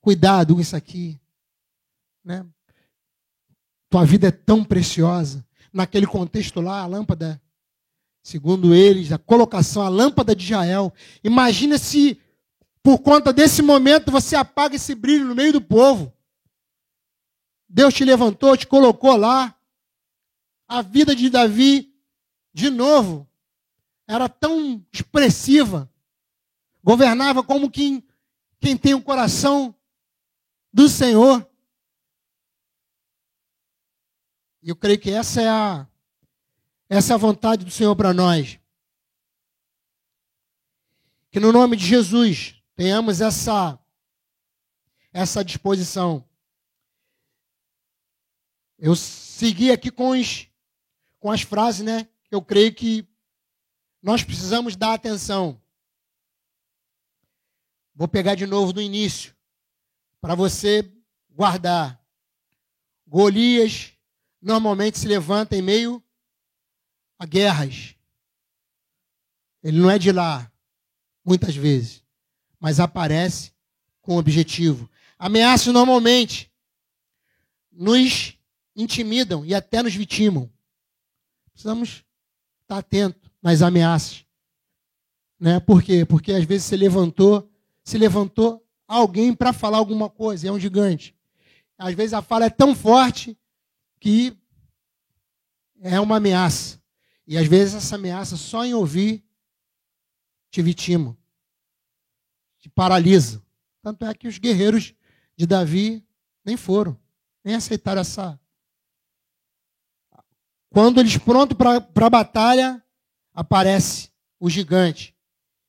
[0.00, 1.20] cuidado com isso aqui,
[2.24, 2.46] né?
[3.88, 5.44] Tua vida é tão preciosa.
[5.72, 7.40] Naquele contexto lá, a lâmpada,
[8.22, 10.92] segundo eles, a colocação, a lâmpada de Jael.
[11.22, 12.20] Imagina se,
[12.82, 16.12] por conta desse momento, você apaga esse brilho no meio do povo.
[17.68, 19.54] Deus te levantou, te colocou lá.
[20.68, 21.94] A vida de Davi,
[22.52, 23.28] de novo,
[24.08, 25.90] era tão expressiva.
[26.86, 28.00] Governava como quem,
[28.60, 29.74] quem tem o coração
[30.72, 31.44] do Senhor.
[34.62, 35.88] E eu creio que essa é a,
[36.88, 38.60] essa é a vontade do Senhor para nós.
[41.32, 43.76] Que no nome de Jesus tenhamos essa,
[45.12, 46.24] essa disposição.
[48.78, 50.48] Eu segui aqui com, os,
[51.18, 52.08] com as frases, né?
[52.30, 53.04] Eu creio que
[54.00, 55.60] nós precisamos dar atenção.
[57.96, 59.34] Vou pegar de novo do início,
[60.20, 60.86] para você
[61.30, 61.98] guardar.
[63.06, 63.92] Golias
[64.40, 66.04] normalmente se levanta em meio
[67.18, 67.94] a guerras.
[69.62, 70.52] Ele não é de lá,
[71.24, 72.02] muitas vezes,
[72.60, 73.52] mas aparece
[74.02, 74.88] com objetivo.
[75.18, 76.52] Ameaças normalmente
[77.72, 78.38] nos
[78.76, 80.52] intimidam e até nos vitimam.
[81.50, 82.04] Precisamos
[82.60, 84.26] estar atentos nas ameaças.
[85.40, 85.58] Né?
[85.60, 86.04] Por quê?
[86.04, 87.50] Porque às vezes se levantou,
[87.86, 91.14] se levantou alguém para falar alguma coisa, é um gigante.
[91.78, 93.38] Às vezes a fala é tão forte
[94.00, 94.36] que
[95.80, 96.82] é uma ameaça.
[97.24, 99.24] E às vezes essa ameaça só em ouvir
[100.50, 101.16] te vitima,
[102.58, 103.40] te paralisa.
[103.80, 104.92] Tanto é que os guerreiros
[105.36, 106.04] de Davi
[106.44, 106.98] nem foram,
[107.44, 108.40] nem aceitaram essa,
[110.70, 112.84] quando eles prontos para a batalha,
[113.32, 114.10] aparece
[114.40, 115.16] o gigante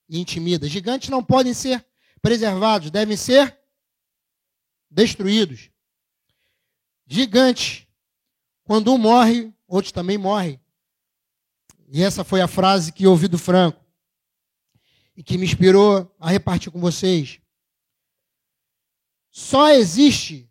[0.09, 0.68] e intimida.
[0.68, 1.86] Gigantes não podem ser
[2.22, 3.57] preservados, devem ser
[4.89, 5.70] destruídos.
[7.05, 7.88] Gigante,
[8.63, 10.59] quando um morre, outros também morrem.
[11.88, 13.86] E essa foi a frase que ouvi do Franco
[15.15, 17.39] e que me inspirou a repartir com vocês.
[19.32, 20.49] Só existe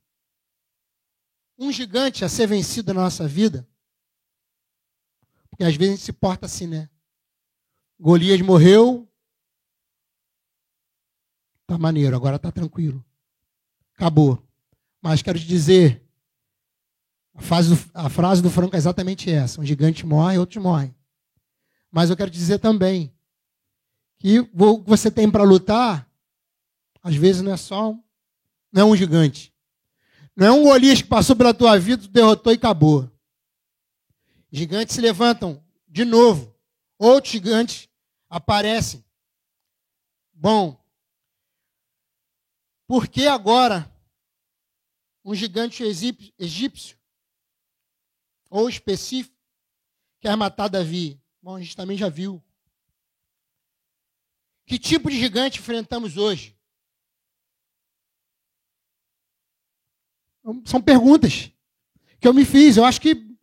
[1.59, 3.69] um gigante a ser vencido na nossa vida
[5.57, 6.91] porque às vezes a gente se porta assim, né?
[7.99, 9.11] Golias morreu.
[11.67, 13.05] Tá maneiro, agora tá tranquilo.
[13.95, 14.43] Acabou.
[15.03, 16.03] Mas quero te dizer,
[17.35, 20.95] a, frase do, a frase do Franco é exatamente essa: um gigante morre, outros morrem.
[21.91, 23.13] Mas eu quero te dizer também
[24.19, 26.09] que o que você tem para lutar,
[27.03, 28.03] às vezes não é só um,
[28.73, 29.53] não é um gigante.
[30.37, 33.11] Não é um Golias que passou pela tua vida, derrotou e acabou.
[34.53, 36.55] Gigantes se levantam de novo.
[36.99, 37.89] Outros gigantes
[38.29, 39.05] aparecem.
[40.35, 40.79] Bom,
[42.87, 43.93] por que agora
[45.25, 46.97] um gigante egípcio
[48.49, 49.37] ou específico
[50.21, 51.21] quer matar Davi?
[51.43, 52.43] Bom, a gente também já viu.
[54.65, 56.57] Que tipo de gigante enfrentamos hoje?
[60.65, 61.53] São perguntas
[62.21, 62.77] que eu me fiz.
[62.77, 63.37] Eu acho que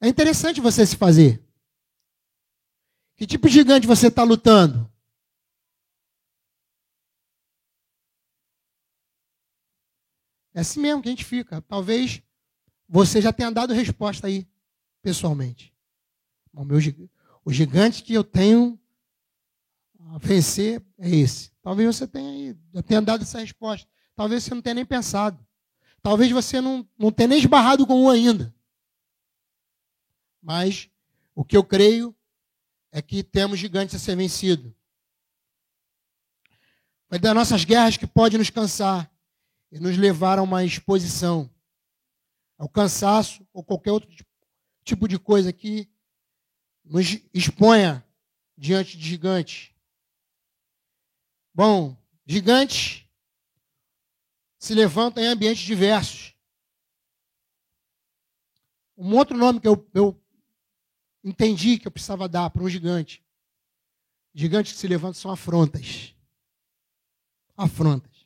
[0.00, 1.42] é interessante você se fazer.
[3.16, 4.89] Que tipo de gigante você está lutando?
[10.60, 11.62] É assim mesmo que a gente fica.
[11.62, 12.22] Talvez
[12.86, 14.46] você já tenha dado resposta aí,
[15.00, 15.74] pessoalmente.
[16.52, 16.76] O, meu,
[17.42, 18.78] o gigante que eu tenho
[20.10, 21.50] a vencer é esse.
[21.62, 23.88] Talvez você tenha, aí, já tenha dado essa resposta.
[24.14, 25.42] Talvez você não tenha nem pensado.
[26.02, 28.54] Talvez você não, não tenha nem esbarrado com um ainda.
[30.42, 30.90] Mas
[31.34, 32.14] o que eu creio
[32.92, 34.76] é que temos gigantes a ser vencido.
[37.08, 39.10] Vai das nossas guerras que pode nos cansar
[39.70, 41.50] e nos levar a uma exposição,
[42.58, 44.10] ao cansaço ou qualquer outro
[44.84, 45.88] tipo de coisa que
[46.84, 48.04] nos exponha
[48.56, 49.72] diante de gigantes.
[51.54, 51.96] Bom,
[52.26, 53.06] gigantes
[54.58, 56.34] se levantam em ambientes diversos.
[58.96, 60.22] Um outro nome que eu, eu
[61.24, 63.24] entendi que eu precisava dar para um gigante.
[64.34, 66.14] Gigantes que se levantam são afrontas.
[67.56, 68.19] Afrontas.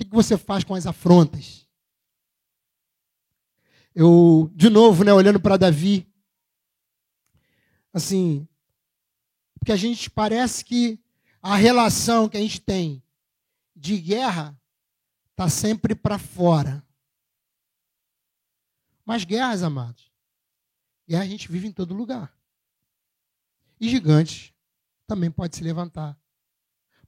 [0.00, 1.68] O que, você faz com as afrontas?
[3.94, 6.10] Eu, de novo, né, olhando para Davi,
[7.92, 8.48] assim,
[9.58, 10.98] porque a gente parece que
[11.42, 13.02] a relação que a gente tem
[13.76, 14.58] de guerra
[15.32, 16.82] está sempre para fora.
[19.04, 20.10] Mas guerras, amados,
[21.06, 22.34] e a gente vive em todo lugar.
[23.78, 24.54] E gigantes
[25.06, 26.18] também pode se levantar.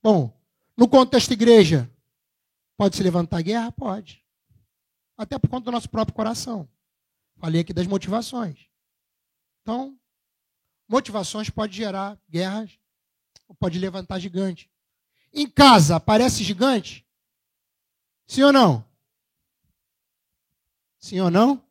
[0.02, 0.36] Bom,
[0.76, 1.90] No contexto igreja,
[2.82, 3.70] pode se levantar guerra?
[3.70, 4.26] Pode.
[5.16, 6.68] Até por conta do nosso próprio coração.
[7.36, 8.66] Falei aqui das motivações.
[9.60, 9.96] Então,
[10.88, 12.76] motivações pode gerar guerras,
[13.60, 14.68] pode levantar gigante.
[15.32, 17.06] Em casa, aparece gigante?
[18.26, 18.84] Sim ou não?
[20.98, 21.64] Sim ou não?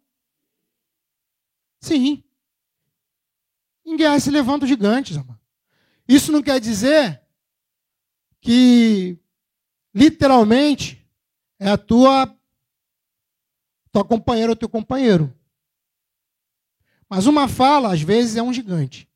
[1.82, 2.24] Sim.
[3.86, 5.38] Em guerra se levantam gigantes, amor.
[6.07, 7.22] Isso não quer dizer
[8.39, 9.20] que
[9.93, 11.01] literalmente
[11.62, 12.36] é a tua
[13.91, 15.32] tua companheira ou teu companheiro.
[17.07, 19.07] Mas uma fala, às vezes, é um gigante.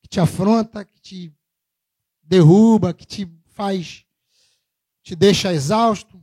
[0.00, 1.34] Que te afronta, que te
[2.22, 4.04] derruba, que te faz,
[5.02, 6.22] te deixa exausto.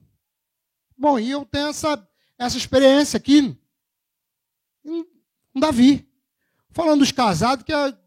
[0.95, 2.07] Bom, e eu tenho essa,
[2.37, 3.57] essa experiência aqui
[4.83, 6.07] com Davi.
[6.69, 7.97] Falando dos casados, que a,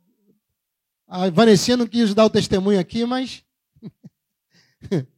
[1.06, 3.44] a Vanessinha não quis dar o testemunho aqui, mas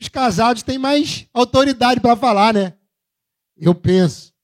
[0.00, 2.76] os casados têm mais autoridade para falar, né?
[3.56, 4.34] Eu penso.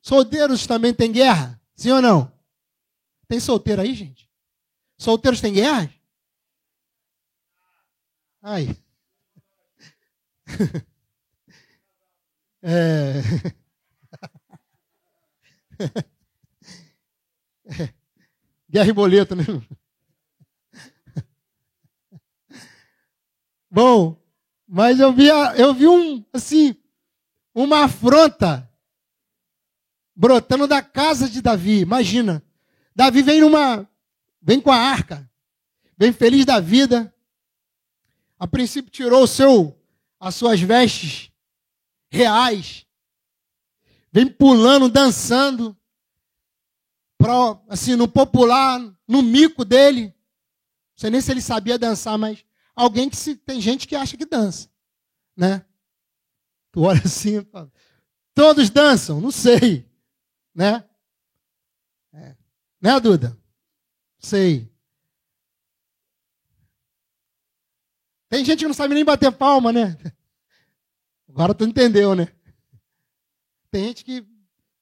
[0.00, 1.60] Solteiros também têm guerra?
[1.74, 2.32] Sim ou não?
[3.28, 4.28] Tem solteiro aí, gente?
[4.98, 5.92] Solteiros têm guerra?
[8.42, 8.76] Aí.
[12.64, 13.20] É...
[18.70, 19.42] Guerra e boleto, né?
[23.68, 24.21] Bom,
[24.74, 25.26] mas eu vi,
[25.58, 26.74] eu vi um, assim,
[27.54, 28.66] uma afronta
[30.16, 31.80] brotando da casa de Davi.
[31.80, 32.42] Imagina,
[32.96, 33.86] Davi vem numa,
[34.40, 35.30] vem com a arca,
[35.94, 37.14] vem feliz da vida.
[38.38, 39.78] A princípio tirou o seu,
[40.18, 41.30] as suas vestes
[42.10, 42.86] reais,
[44.10, 45.76] vem pulando, dançando,
[47.18, 50.04] pra, assim, no popular, no mico dele.
[50.06, 52.42] Não sei nem se ele sabia dançar, mas
[52.74, 54.68] alguém que se, tem gente que acha que dança,
[55.36, 55.64] né?
[56.70, 57.46] Tu olha assim,
[58.34, 59.88] todos dançam, não sei,
[60.54, 60.88] né?
[62.12, 62.36] É.
[62.80, 63.36] Né, Duda?
[64.18, 64.70] Sei.
[68.28, 69.96] Tem gente que não sabe nem bater palma, né?
[71.28, 72.28] Agora tu entendeu, né?
[73.70, 74.26] Tem gente que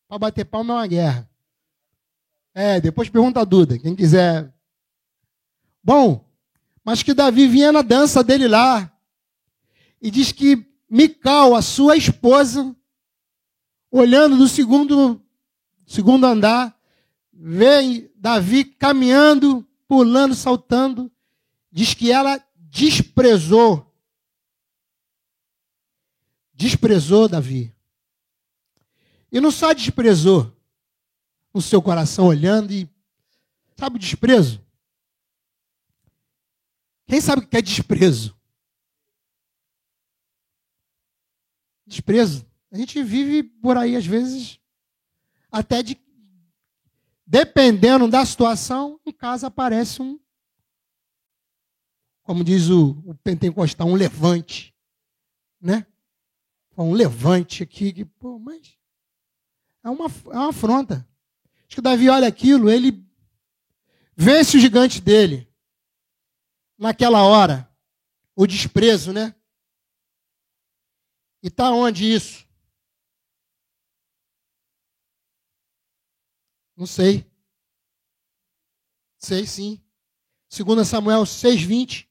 [0.08, 1.30] para bater palma é uma guerra.
[2.52, 4.52] É, depois pergunta a Duda, quem quiser.
[5.82, 6.28] Bom,
[6.90, 8.92] mas que Davi vinha na dança dele lá.
[10.02, 12.74] E diz que Mical, a sua esposa,
[13.92, 15.22] olhando do segundo,
[15.86, 16.76] segundo andar,
[17.32, 21.08] vê Davi caminhando, pulando, saltando.
[21.70, 23.94] Diz que ela desprezou.
[26.52, 27.72] Desprezou Davi.
[29.30, 30.52] E não só desprezou
[31.54, 32.90] no seu coração, olhando e.
[33.76, 34.60] Sabe o desprezo?
[37.10, 38.38] Quem sabe o que é desprezo?
[41.84, 42.46] Desprezo.
[42.70, 44.60] A gente vive por aí, às vezes,
[45.50, 46.00] até de.
[47.26, 50.20] Dependendo da situação, em casa aparece um.
[52.22, 54.72] Como diz o, o pentecostal, um levante.
[55.60, 55.84] Né?
[56.78, 58.78] Um levante aqui, que, pô, mas
[59.82, 61.04] é uma, é uma afronta.
[61.66, 63.04] Acho que Davi olha aquilo, ele
[64.16, 65.49] vence o gigante dele.
[66.80, 67.70] Naquela hora,
[68.34, 69.34] o desprezo, né?
[71.42, 72.48] E está onde isso?
[76.74, 77.30] Não sei.
[79.18, 79.78] Sei sim.
[80.48, 81.68] 2 Samuel 6,20.
[81.68, 82.08] Deixa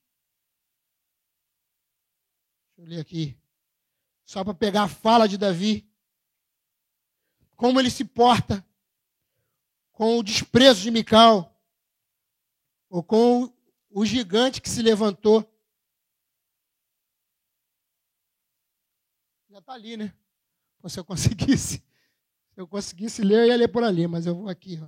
[2.77, 3.35] eu ler aqui.
[4.23, 5.91] Só para pegar a fala de Davi
[7.55, 8.63] como ele se porta
[9.91, 11.59] com o desprezo de Mical,
[12.87, 13.51] ou com
[13.89, 15.43] o gigante que se levantou.
[19.49, 20.13] Já está ali, né?
[20.87, 21.77] Se eu conseguisse,
[22.53, 24.79] se eu conseguisse ler, eu ia ler por ali, mas eu vou aqui.
[24.81, 24.87] Ó.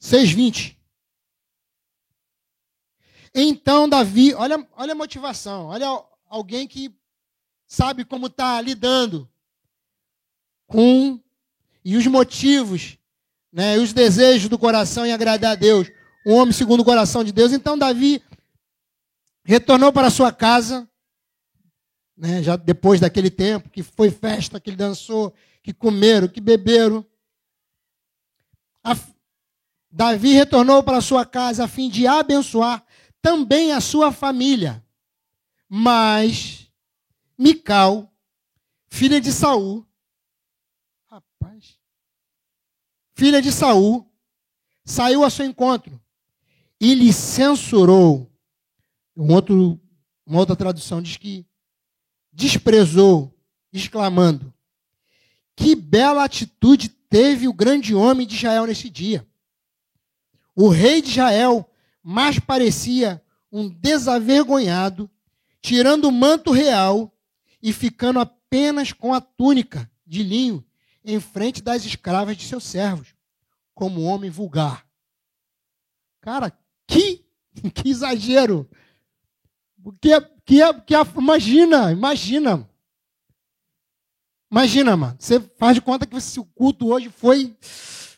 [0.00, 0.78] Seis vinte.
[3.34, 5.86] Então Davi, olha, olha a motivação, olha
[6.26, 6.94] alguém que
[7.66, 9.30] sabe como está lidando
[10.66, 11.22] com
[11.84, 12.97] e os motivos,
[13.58, 15.90] né, e os desejos do coração em agradar a Deus.
[16.24, 17.52] Um homem segundo o coração de Deus.
[17.52, 18.22] Então Davi
[19.44, 20.88] retornou para sua casa,
[22.16, 27.04] né, já depois daquele tempo, que foi festa, que ele dançou, que comeram, que beberam.
[28.84, 28.96] A,
[29.90, 32.86] Davi retornou para sua casa a fim de abençoar
[33.20, 34.84] também a sua família.
[35.68, 36.70] Mas
[37.36, 38.08] Mical,
[38.86, 39.84] filha de Saul.
[43.18, 44.08] Filha de Saul
[44.84, 46.00] saiu ao seu encontro
[46.80, 48.30] e lhe censurou.
[49.16, 49.80] Um outro,
[50.24, 51.44] uma outra tradução diz que
[52.32, 53.36] desprezou,
[53.72, 54.54] exclamando:
[55.56, 59.26] Que bela atitude teve o grande homem de Israel nesse dia.
[60.54, 61.68] O rei de Israel
[62.00, 65.10] mais parecia um desavergonhado,
[65.60, 67.12] tirando o manto real
[67.60, 70.64] e ficando apenas com a túnica de linho
[71.08, 73.14] em frente das escravas de seus servos,
[73.74, 74.86] como homem vulgar.
[76.20, 76.52] Cara,
[76.86, 77.24] que,
[77.74, 78.68] que exagero!
[80.02, 82.68] Que, que, que, imagina, imagina.
[84.50, 85.16] Imagina, mano.
[85.18, 87.56] Você faz de conta que o culto hoje foi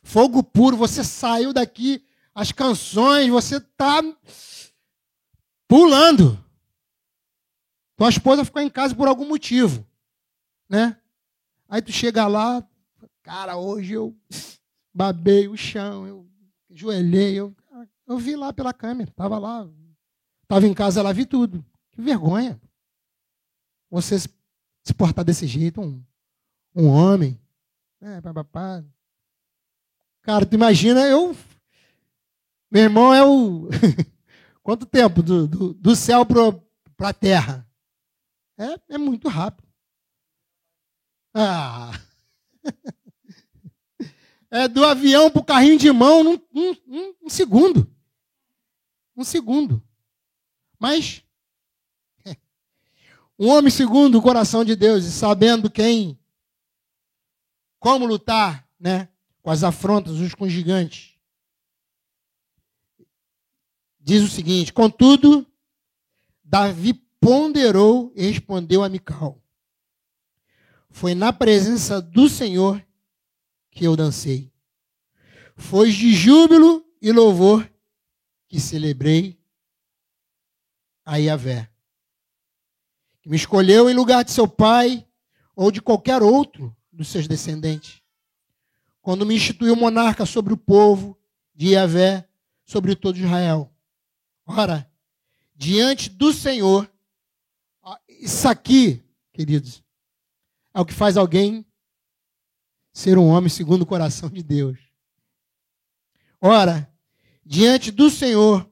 [0.03, 0.77] fogo puro.
[0.77, 4.03] Você saiu daqui, as canções, você está
[5.69, 6.43] pulando.
[7.97, 9.87] Tua esposa ficou em casa por algum motivo,
[10.69, 10.97] né?
[11.69, 12.67] Aí tu chega lá,
[13.31, 14.13] cara, hoje eu
[14.93, 16.29] babei o chão, eu
[16.69, 17.55] joelhei, eu,
[18.05, 19.71] eu vi lá pela câmera, tava lá,
[20.49, 21.65] tava em casa, ela vi tudo.
[21.93, 22.61] Que vergonha.
[23.89, 24.29] Você se,
[24.83, 26.05] se portar desse jeito, um,
[26.75, 27.41] um homem,
[28.01, 28.85] né, papapá.
[30.23, 31.37] Cara, tu imagina, eu,
[32.69, 33.69] meu irmão é o,
[34.61, 37.65] quanto tempo do, do, do céu para a terra?
[38.59, 39.69] É, é muito rápido.
[41.33, 41.93] Ah.
[44.51, 47.89] É do avião para o carrinho de mão num, um segundo.
[49.17, 49.83] Um segundo.
[50.79, 51.23] Mas
[53.39, 56.19] um homem segundo o coração de Deus e sabendo quem,
[57.79, 59.09] como lutar, né,
[59.41, 61.15] com as afrontas, os com os gigantes.
[63.99, 65.47] Diz o seguinte: Contudo,
[66.45, 69.43] Davi ponderou e respondeu a Mical.
[70.91, 72.85] Foi na presença do Senhor
[73.71, 74.53] que eu dancei.
[75.57, 77.71] Foi de júbilo e louvor
[78.49, 79.39] que celebrei
[81.05, 81.71] a Yahvé.
[83.21, 85.07] Que me escolheu em lugar de seu pai
[85.55, 88.03] ou de qualquer outro dos seus descendentes.
[89.03, 91.19] Quando me instituiu monarca sobre o povo
[91.55, 92.29] de Yahvé,
[92.65, 93.73] sobre todo Israel.
[94.47, 94.91] Ora,
[95.55, 96.91] diante do Senhor,
[98.09, 99.03] isso aqui,
[99.33, 99.83] queridos,
[100.73, 101.67] é o que faz alguém
[103.01, 104.79] ser um homem segundo o coração de Deus.
[106.39, 106.93] Ora,
[107.45, 108.71] diante do Senhor,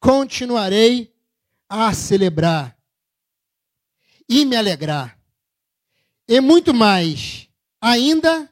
[0.00, 1.14] continuarei
[1.68, 2.74] a celebrar
[4.26, 5.20] e me alegrar.
[6.26, 7.50] E muito mais,
[7.80, 8.50] ainda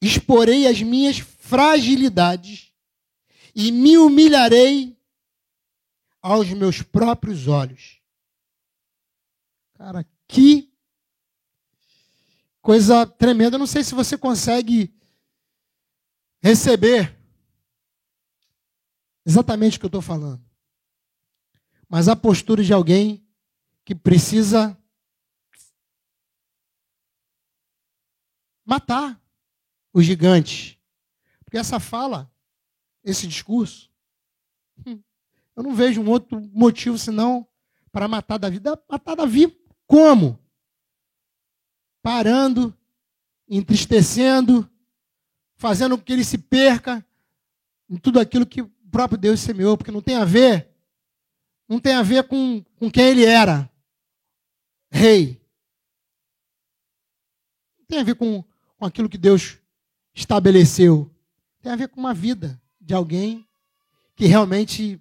[0.00, 2.70] exporei as minhas fragilidades
[3.54, 4.94] e me humilharei
[6.20, 7.98] aos meus próprios olhos.
[9.72, 10.73] Cara, que
[12.64, 13.56] coisa tremenda.
[13.56, 14.92] Eu não sei se você consegue
[16.42, 17.14] receber
[19.24, 20.42] exatamente o que eu estou falando.
[21.86, 23.22] Mas a postura de alguém
[23.84, 24.76] que precisa
[28.64, 29.22] matar
[29.92, 30.82] o gigante.
[31.44, 32.32] Porque essa fala,
[33.04, 33.90] esse discurso,
[34.86, 35.02] hum,
[35.54, 37.46] eu não vejo um outro motivo senão
[37.92, 38.58] para matar Davi.
[38.88, 39.54] Matar Davi
[39.86, 40.42] como?
[42.04, 42.76] Parando,
[43.48, 44.70] entristecendo,
[45.56, 47.02] fazendo com que ele se perca
[47.88, 50.68] em tudo aquilo que o próprio Deus semeou, porque não tem a ver,
[51.66, 53.70] não tem a ver com, com quem ele era,
[54.90, 55.40] rei.
[57.78, 58.44] Não tem a ver com,
[58.76, 59.56] com aquilo que Deus
[60.14, 61.10] estabeleceu.
[61.62, 63.48] Tem a ver com uma vida de alguém
[64.14, 65.00] que realmente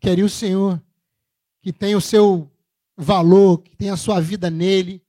[0.00, 0.82] queria o Senhor,
[1.60, 2.50] que tem o seu
[2.96, 5.04] valor, que tem a sua vida nele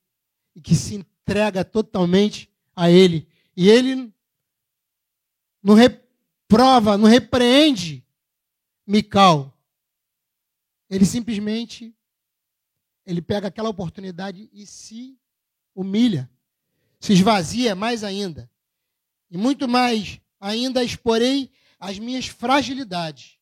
[0.54, 3.28] e que se entrega totalmente a Ele.
[3.56, 4.14] E Ele
[5.62, 8.06] não reprova, não repreende
[8.86, 9.58] Mical.
[10.90, 11.96] Ele simplesmente
[13.06, 15.18] ele pega aquela oportunidade e se
[15.76, 16.30] humilha,
[17.00, 18.50] se esvazia mais ainda.
[19.30, 23.38] E muito mais ainda exporei as minhas fragilidades.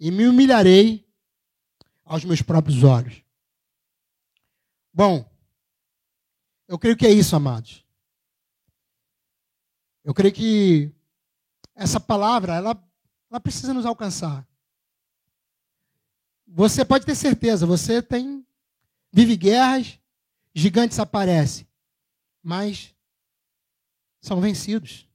[0.00, 1.06] E me humilharei
[2.04, 3.22] aos meus próprios olhos.
[4.92, 5.28] Bom,
[6.66, 7.84] eu creio que é isso, amados.
[10.02, 10.92] Eu creio que
[11.74, 12.82] essa palavra, ela,
[13.30, 14.46] ela precisa nos alcançar.
[16.46, 18.46] Você pode ter certeza, você tem
[19.12, 19.98] vive guerras,
[20.54, 21.66] gigantes aparecem,
[22.42, 22.94] mas
[24.20, 25.08] são vencidos.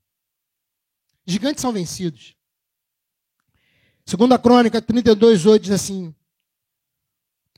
[1.26, 2.36] Gigantes são vencidos.
[4.06, 6.16] Segundo a crônica 32, 8 diz assim: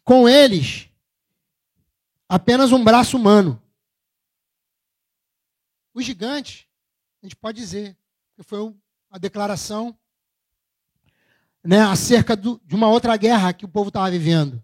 [0.04, 0.90] Com eles,
[2.28, 3.62] apenas um braço humano
[5.94, 6.68] o gigante,
[7.22, 7.98] a gente pode dizer,
[8.36, 8.74] que foi
[9.10, 9.98] a declaração
[11.64, 14.64] né, acerca do, de uma outra guerra que o povo estava vivendo.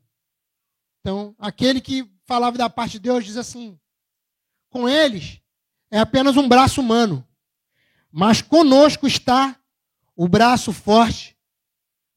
[0.99, 3.79] Então, aquele que falava da parte de Deus diz assim:
[4.69, 5.41] com eles
[5.91, 7.25] é apenas um braço humano,
[8.11, 9.59] mas conosco está
[10.15, 11.37] o braço forte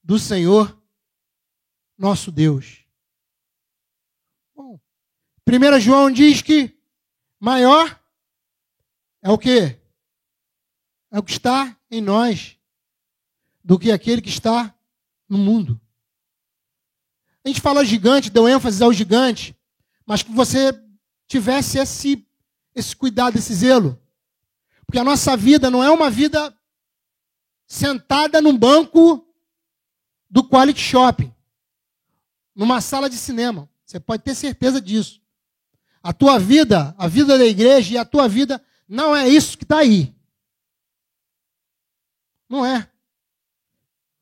[0.02, 0.80] do Senhor,
[1.96, 2.84] nosso Deus.
[4.54, 4.80] Bom,
[5.46, 6.76] 1 João diz que
[7.38, 7.99] maior
[9.22, 9.78] é o que?
[11.10, 12.56] É o que está em nós
[13.62, 14.74] do que aquele que está
[15.28, 15.80] no mundo.
[17.44, 19.56] A gente fala gigante, deu ênfase ao gigante,
[20.06, 20.72] mas que você
[21.26, 22.26] tivesse esse,
[22.74, 24.00] esse cuidado, esse zelo.
[24.86, 26.54] Porque a nossa vida não é uma vida
[27.66, 29.26] sentada num banco
[30.28, 31.32] do Quality Shopping,
[32.54, 33.68] numa sala de cinema.
[33.84, 35.20] Você pode ter certeza disso.
[36.02, 39.62] A tua vida, a vida da igreja e a tua vida não é isso que
[39.62, 40.12] está aí.
[42.48, 42.90] Não é.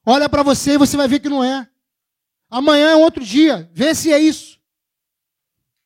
[0.04, 1.66] Olha para você e você vai ver que não é.
[2.50, 3.70] Amanhã é outro dia.
[3.72, 4.60] Vê se é isso.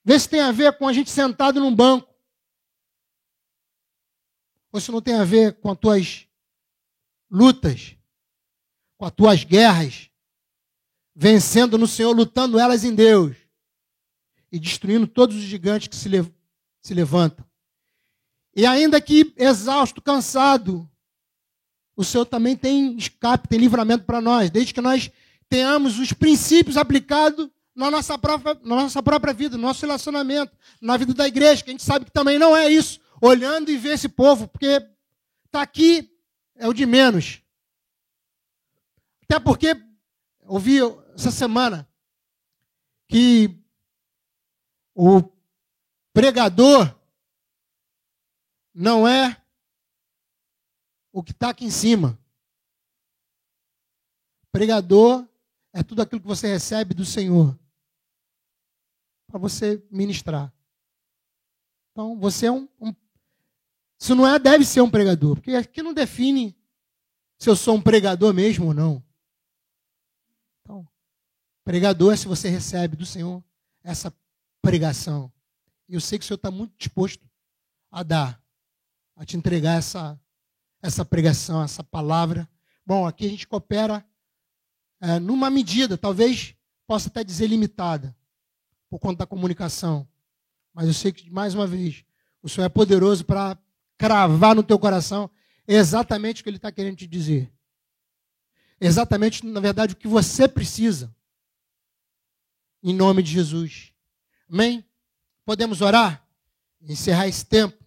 [0.04, 2.12] Vê se tem a ver com a gente sentado num banco.
[4.72, 6.26] Ou se não tem a ver com as tuas
[7.30, 7.96] lutas,
[8.98, 10.10] com as tuas guerras,
[11.14, 13.36] vencendo no Senhor, lutando elas em Deus
[14.50, 16.34] e destruindo todos os gigantes que se, le
[16.80, 17.46] se levantam.
[18.54, 20.88] E ainda que exausto, cansado,
[21.96, 25.10] o Senhor também tem escape, tem livramento para nós, desde que nós
[25.48, 30.96] tenhamos os princípios aplicados na nossa, própria, na nossa própria vida, no nosso relacionamento, na
[30.96, 33.94] vida da igreja, que a gente sabe que também não é isso, olhando e ver
[33.94, 34.86] esse povo, porque
[35.46, 36.10] está aqui
[36.56, 37.42] é o de menos.
[39.22, 39.74] Até porque
[40.46, 40.78] ouvi
[41.14, 41.88] essa semana
[43.08, 43.58] que
[44.94, 45.22] o
[46.12, 46.94] pregador
[48.74, 49.40] não é
[51.12, 52.18] o que está aqui em cima.
[54.50, 55.26] Pregador
[55.72, 57.58] é tudo aquilo que você recebe do Senhor
[59.26, 60.52] para você ministrar.
[61.90, 62.94] Então, você é um, um.
[63.98, 65.36] Se não é, deve ser um pregador.
[65.36, 66.56] Porque aqui não define
[67.38, 69.02] se eu sou um pregador mesmo ou não.
[70.60, 70.86] Então,
[71.64, 73.42] pregador é se você recebe do Senhor
[73.82, 74.14] essa
[74.60, 75.32] pregação.
[75.88, 77.26] E eu sei que o Senhor está muito disposto
[77.90, 78.41] a dar,
[79.16, 80.18] a te entregar essa,
[80.80, 82.48] essa pregação, essa palavra.
[82.84, 84.04] Bom, aqui a gente coopera
[85.00, 86.54] é, numa medida, talvez
[86.86, 88.16] possa até dizer limitada,
[88.88, 90.08] por conta da comunicação.
[90.72, 92.04] Mas eu sei que, mais uma vez,
[92.42, 93.58] o Senhor é poderoso para
[93.96, 95.30] cravar no teu coração
[95.66, 97.52] exatamente o que Ele está querendo te dizer.
[98.80, 101.14] Exatamente, na verdade, o que você precisa.
[102.82, 103.92] Em nome de Jesus.
[104.50, 104.84] Amém?
[105.44, 106.26] Podemos orar?
[106.80, 107.81] Encerrar esse tempo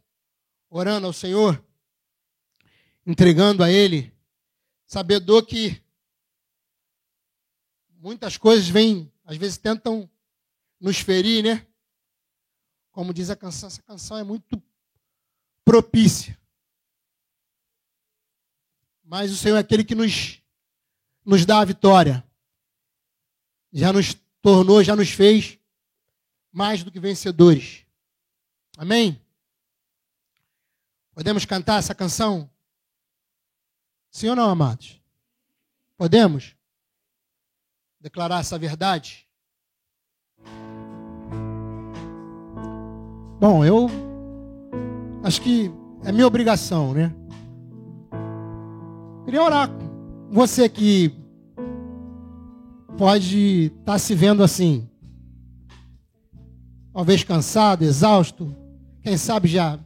[0.70, 1.63] orando ao Senhor?
[3.05, 4.11] entregando a Ele,
[4.88, 5.82] sabedor que
[7.89, 10.09] muitas coisas vêm, às vezes tentam
[10.80, 11.66] nos ferir, né?
[12.91, 14.61] Como diz a canção, essa canção é muito
[15.63, 16.39] propícia.
[19.03, 20.41] Mas o Senhor é aquele que nos,
[21.24, 22.26] nos dá a vitória.
[23.72, 25.59] Já nos tornou, já nos fez
[26.51, 27.86] mais do que vencedores.
[28.78, 29.21] Amém?
[31.16, 32.50] Podemos cantar essa canção?
[34.12, 35.01] Sim ou não, amados?
[35.97, 36.54] Podemos
[38.01, 39.25] declarar essa verdade?
[43.39, 43.87] Bom, eu
[45.24, 45.71] acho que
[46.04, 47.16] é minha obrigação, né?
[49.24, 51.16] Queria orar com você que
[52.97, 54.89] pode estar tá se vendo assim,
[56.92, 58.54] talvez cansado, exausto,
[59.01, 59.79] quem sabe já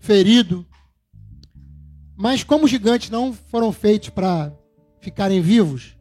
[0.00, 0.66] ferido.
[2.22, 4.56] Mas como os gigantes não foram feitos para
[5.00, 5.96] ficarem vivos,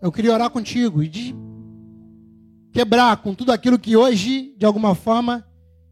[0.00, 1.34] eu queria orar contigo e de
[2.72, 5.46] quebrar com tudo aquilo que hoje, de alguma forma,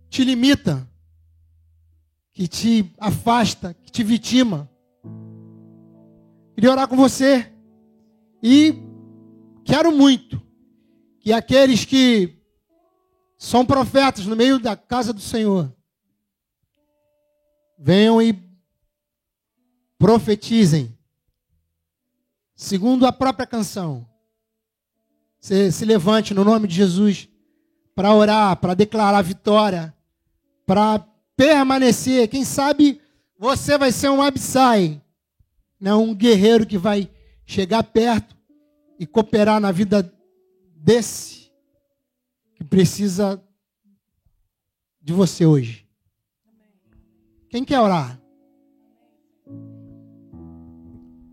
[0.09, 0.89] te limita,
[2.33, 4.67] que te afasta, que te vitima.
[6.55, 7.53] Queria orar com você
[8.43, 8.83] e
[9.63, 10.41] quero muito
[11.21, 12.39] que aqueles que
[13.37, 15.71] são profetas no meio da casa do Senhor
[17.79, 18.52] venham e
[20.03, 20.99] profetizem.
[22.57, 24.05] Segundo a própria canção.
[25.41, 27.29] Você se levante no nome de Jesus
[27.95, 29.95] para orar, para declarar vitória,
[30.67, 30.99] para
[31.37, 32.27] permanecer.
[32.27, 33.01] Quem sabe
[33.39, 35.01] você vai ser um Absai,
[35.79, 35.95] né?
[35.95, 37.09] um guerreiro que vai
[37.47, 38.37] chegar perto
[38.99, 40.13] e cooperar na vida
[40.75, 41.53] desse
[42.57, 43.41] que precisa
[45.01, 45.87] de você hoje.
[47.49, 48.22] Quem quer orar?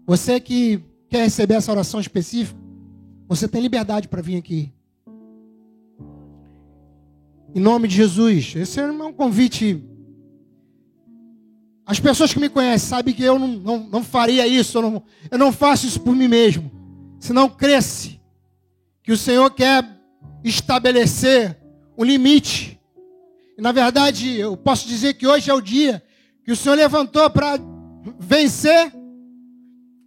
[0.09, 2.59] Você que quer receber essa oração específica,
[3.27, 4.73] você tem liberdade para vir aqui.
[7.53, 8.55] Em nome de Jesus.
[8.55, 9.87] Esse é um convite.
[11.85, 15.03] As pessoas que me conhecem sabem que eu não, não, não faria isso, eu não,
[15.29, 16.71] eu não faço isso por mim mesmo.
[17.19, 18.19] Se não cresce,
[19.03, 19.87] que o Senhor quer
[20.43, 21.55] estabelecer
[21.95, 22.81] um limite.
[23.55, 26.03] E, na verdade, eu posso dizer que hoje é o dia
[26.43, 27.59] que o Senhor levantou para
[28.17, 28.91] vencer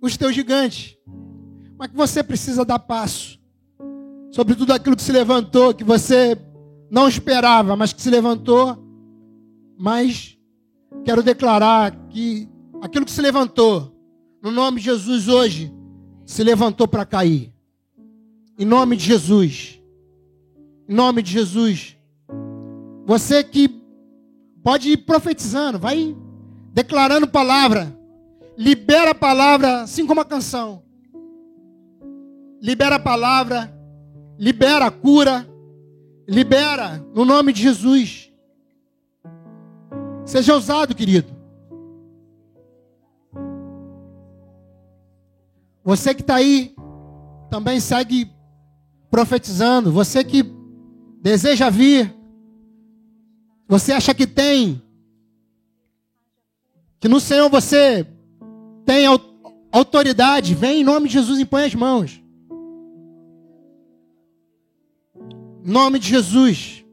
[0.03, 0.99] os teus gigantes.
[1.79, 3.41] Mas que você precisa dar passo
[4.33, 6.37] sobre tudo aquilo que se levantou, que você
[6.91, 8.77] não esperava, mas que se levantou.
[9.79, 10.37] Mas
[11.05, 12.49] quero declarar que
[12.83, 13.97] aquilo que se levantou,
[14.43, 15.73] no nome de Jesus hoje,
[16.27, 17.53] se levantou para cair.
[18.59, 19.81] Em nome de Jesus.
[20.89, 21.97] Em nome de Jesus.
[23.07, 23.83] Você que
[24.63, 26.17] pode ir profetizando, vai
[26.73, 28.02] declarando palavra.
[28.57, 30.83] Libera a palavra, assim como a canção.
[32.61, 33.73] Libera a palavra,
[34.39, 35.47] libera a cura,
[36.27, 38.33] Libera, no nome de Jesus.
[40.25, 41.29] Seja ousado, querido.
[45.85, 46.75] Você que está aí,
[47.51, 48.31] também segue
[49.11, 49.91] profetizando.
[49.91, 50.45] Você que
[51.21, 52.15] deseja vir,
[53.69, 54.81] você acha que tem,
[57.01, 58.07] que no Senhor você
[58.85, 59.07] tem
[59.71, 62.23] autoridade, vem em nome de Jesus e põe as mãos.
[65.65, 66.85] nome de Jesus.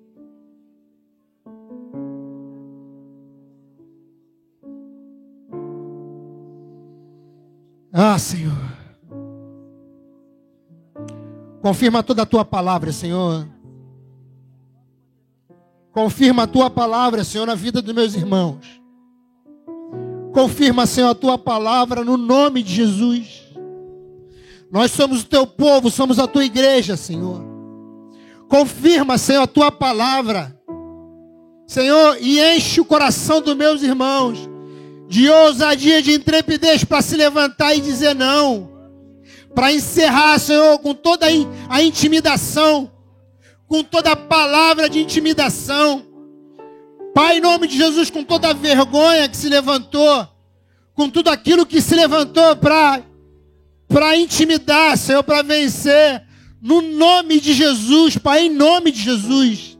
[7.91, 8.53] Ah, Senhor.
[11.61, 13.47] Confirma toda a tua palavra, Senhor.
[15.91, 18.78] Confirma a tua palavra, Senhor, na vida dos meus irmãos.
[20.39, 23.41] Confirma, Senhor, a tua palavra no nome de Jesus.
[24.71, 27.43] Nós somos o teu povo, somos a tua igreja, Senhor.
[28.47, 30.57] Confirma, Senhor, a tua palavra.
[31.67, 34.39] Senhor, e enche o coração dos meus irmãos
[35.09, 38.69] de ousadia, de intrepidez para se levantar e dizer não.
[39.53, 41.25] Para encerrar, Senhor, com toda
[41.67, 42.89] a intimidação,
[43.67, 46.08] com toda a palavra de intimidação.
[47.19, 50.25] Pai, em nome de Jesus, com toda a vergonha que se levantou,
[50.93, 56.23] com tudo aquilo que se levantou para intimidar, Senhor, para vencer,
[56.61, 59.77] no nome de Jesus, Pai, em nome de Jesus.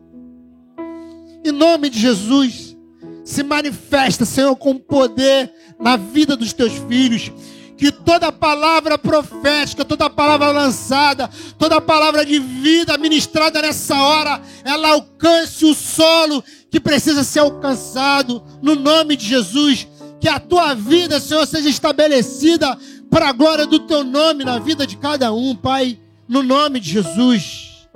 [1.42, 2.76] Em nome de Jesus.
[3.24, 5.50] Se manifesta, Senhor, com poder
[5.80, 7.32] na vida dos teus filhos.
[7.78, 14.90] Que toda palavra profética, toda palavra lançada, toda palavra de vida ministrada nessa hora, ela
[14.90, 18.44] alcance o solo que precisa ser alcançado.
[18.62, 19.88] No nome de Jesus.
[20.20, 22.78] Que a tua vida, Senhor, seja estabelecida
[23.10, 26.00] para a glória do teu nome na vida de cada um, Pai.
[26.28, 27.88] No nome de Jesus.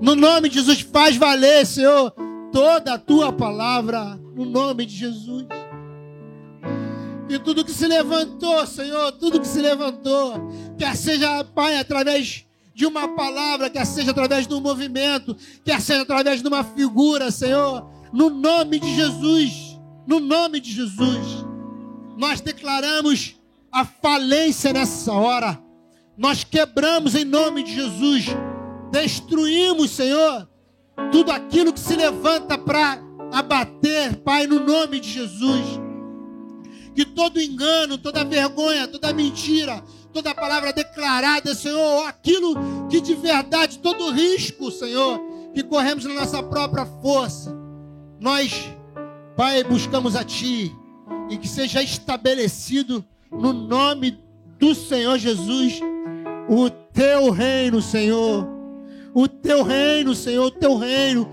[0.00, 2.12] No nome de Jesus, faz valer, Senhor,
[2.52, 4.18] toda a tua palavra.
[4.34, 5.46] No nome de Jesus.
[7.28, 12.86] E tudo que se levantou, Senhor, tudo que se levantou, quer seja, Pai, através de
[12.86, 17.86] uma palavra, quer seja através de um movimento, quer seja através de uma figura, Senhor,
[18.12, 21.44] no nome de Jesus, no nome de Jesus,
[22.16, 23.36] nós declaramos
[23.70, 25.60] a falência nessa hora.
[26.16, 28.26] Nós quebramos em nome de Jesus,
[28.90, 30.48] destruímos, Senhor,
[31.12, 32.98] tudo aquilo que se levanta para
[33.32, 35.62] abater, Pai, no nome de Jesus.
[36.94, 42.56] Que todo engano, toda vergonha, toda mentira, toda palavra declarada, Senhor, aquilo
[42.88, 45.20] que de verdade, todo risco, Senhor,
[45.54, 47.56] que corremos na nossa própria força,
[48.20, 48.70] nós,
[49.36, 50.74] Pai, buscamos a Ti
[51.30, 54.18] e que seja estabelecido no nome
[54.58, 55.80] do Senhor Jesus
[56.48, 58.48] o teu reino, Senhor.
[59.14, 61.30] O teu reino, Senhor, o teu reino.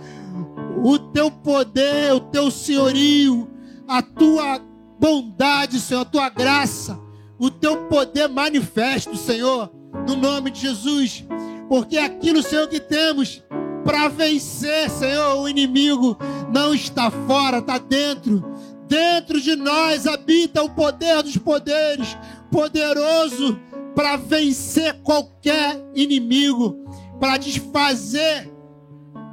[0.83, 3.49] O teu poder, o teu senhorio,
[3.87, 4.59] a tua
[4.99, 6.99] bondade, Senhor, a tua graça,
[7.39, 9.71] o teu poder manifesto, Senhor,
[10.07, 11.25] no nome de Jesus.
[11.67, 13.41] Porque aquilo, Senhor, que temos
[13.85, 16.17] para vencer, Senhor, o inimigo
[16.51, 18.43] não está fora, está dentro.
[18.87, 22.17] Dentro de nós habita o poder dos poderes,
[22.51, 23.59] poderoso
[23.95, 26.83] para vencer qualquer inimigo,
[27.19, 28.51] para desfazer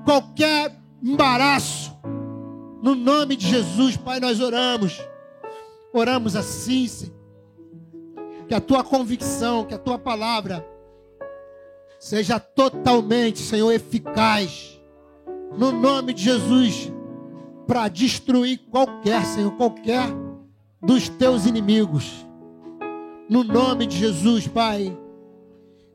[0.05, 1.91] qualquer embaraço.
[2.83, 5.01] No nome de Jesus, Pai, nós oramos.
[5.95, 7.15] Oramos assim, Senhor.
[8.47, 10.67] Que a tua convicção, que a tua palavra
[12.03, 14.77] seja totalmente, Senhor, eficaz.
[15.57, 16.93] No nome de Jesus,
[17.65, 20.09] para destruir qualquer, Senhor, qualquer
[20.83, 22.27] dos teus inimigos
[23.29, 24.99] No nome de Jesus, Pai.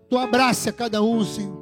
[0.10, 1.58] Tu abraça cada um, Senhor.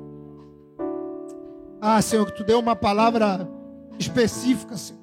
[1.81, 3.49] Ah, Senhor, que tu deu uma palavra
[3.97, 5.01] específica, Senhor.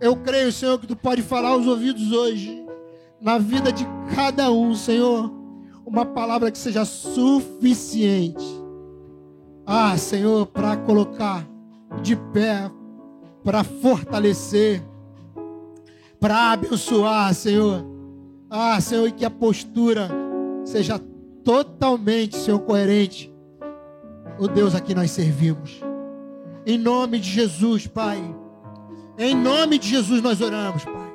[0.00, 2.66] Eu creio, Senhor, que tu pode falar aos ouvidos hoje,
[3.20, 5.41] na vida de cada um, Senhor,
[5.92, 8.44] uma palavra que seja suficiente.
[9.66, 11.46] Ah, Senhor, para colocar
[12.00, 12.70] de pé,
[13.44, 14.82] para fortalecer,
[16.18, 17.84] para abençoar, Senhor.
[18.48, 20.08] Ah, Senhor, e que a postura
[20.64, 20.98] seja
[21.44, 23.30] totalmente, Senhor, coerente.
[24.38, 25.78] O Deus a que nós servimos.
[26.64, 28.18] Em nome de Jesus, Pai.
[29.18, 31.12] Em nome de Jesus nós oramos, Pai.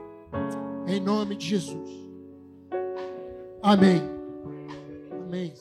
[0.86, 1.90] Em nome de Jesus.
[3.64, 4.17] Amém.
[5.28, 5.54] Amém.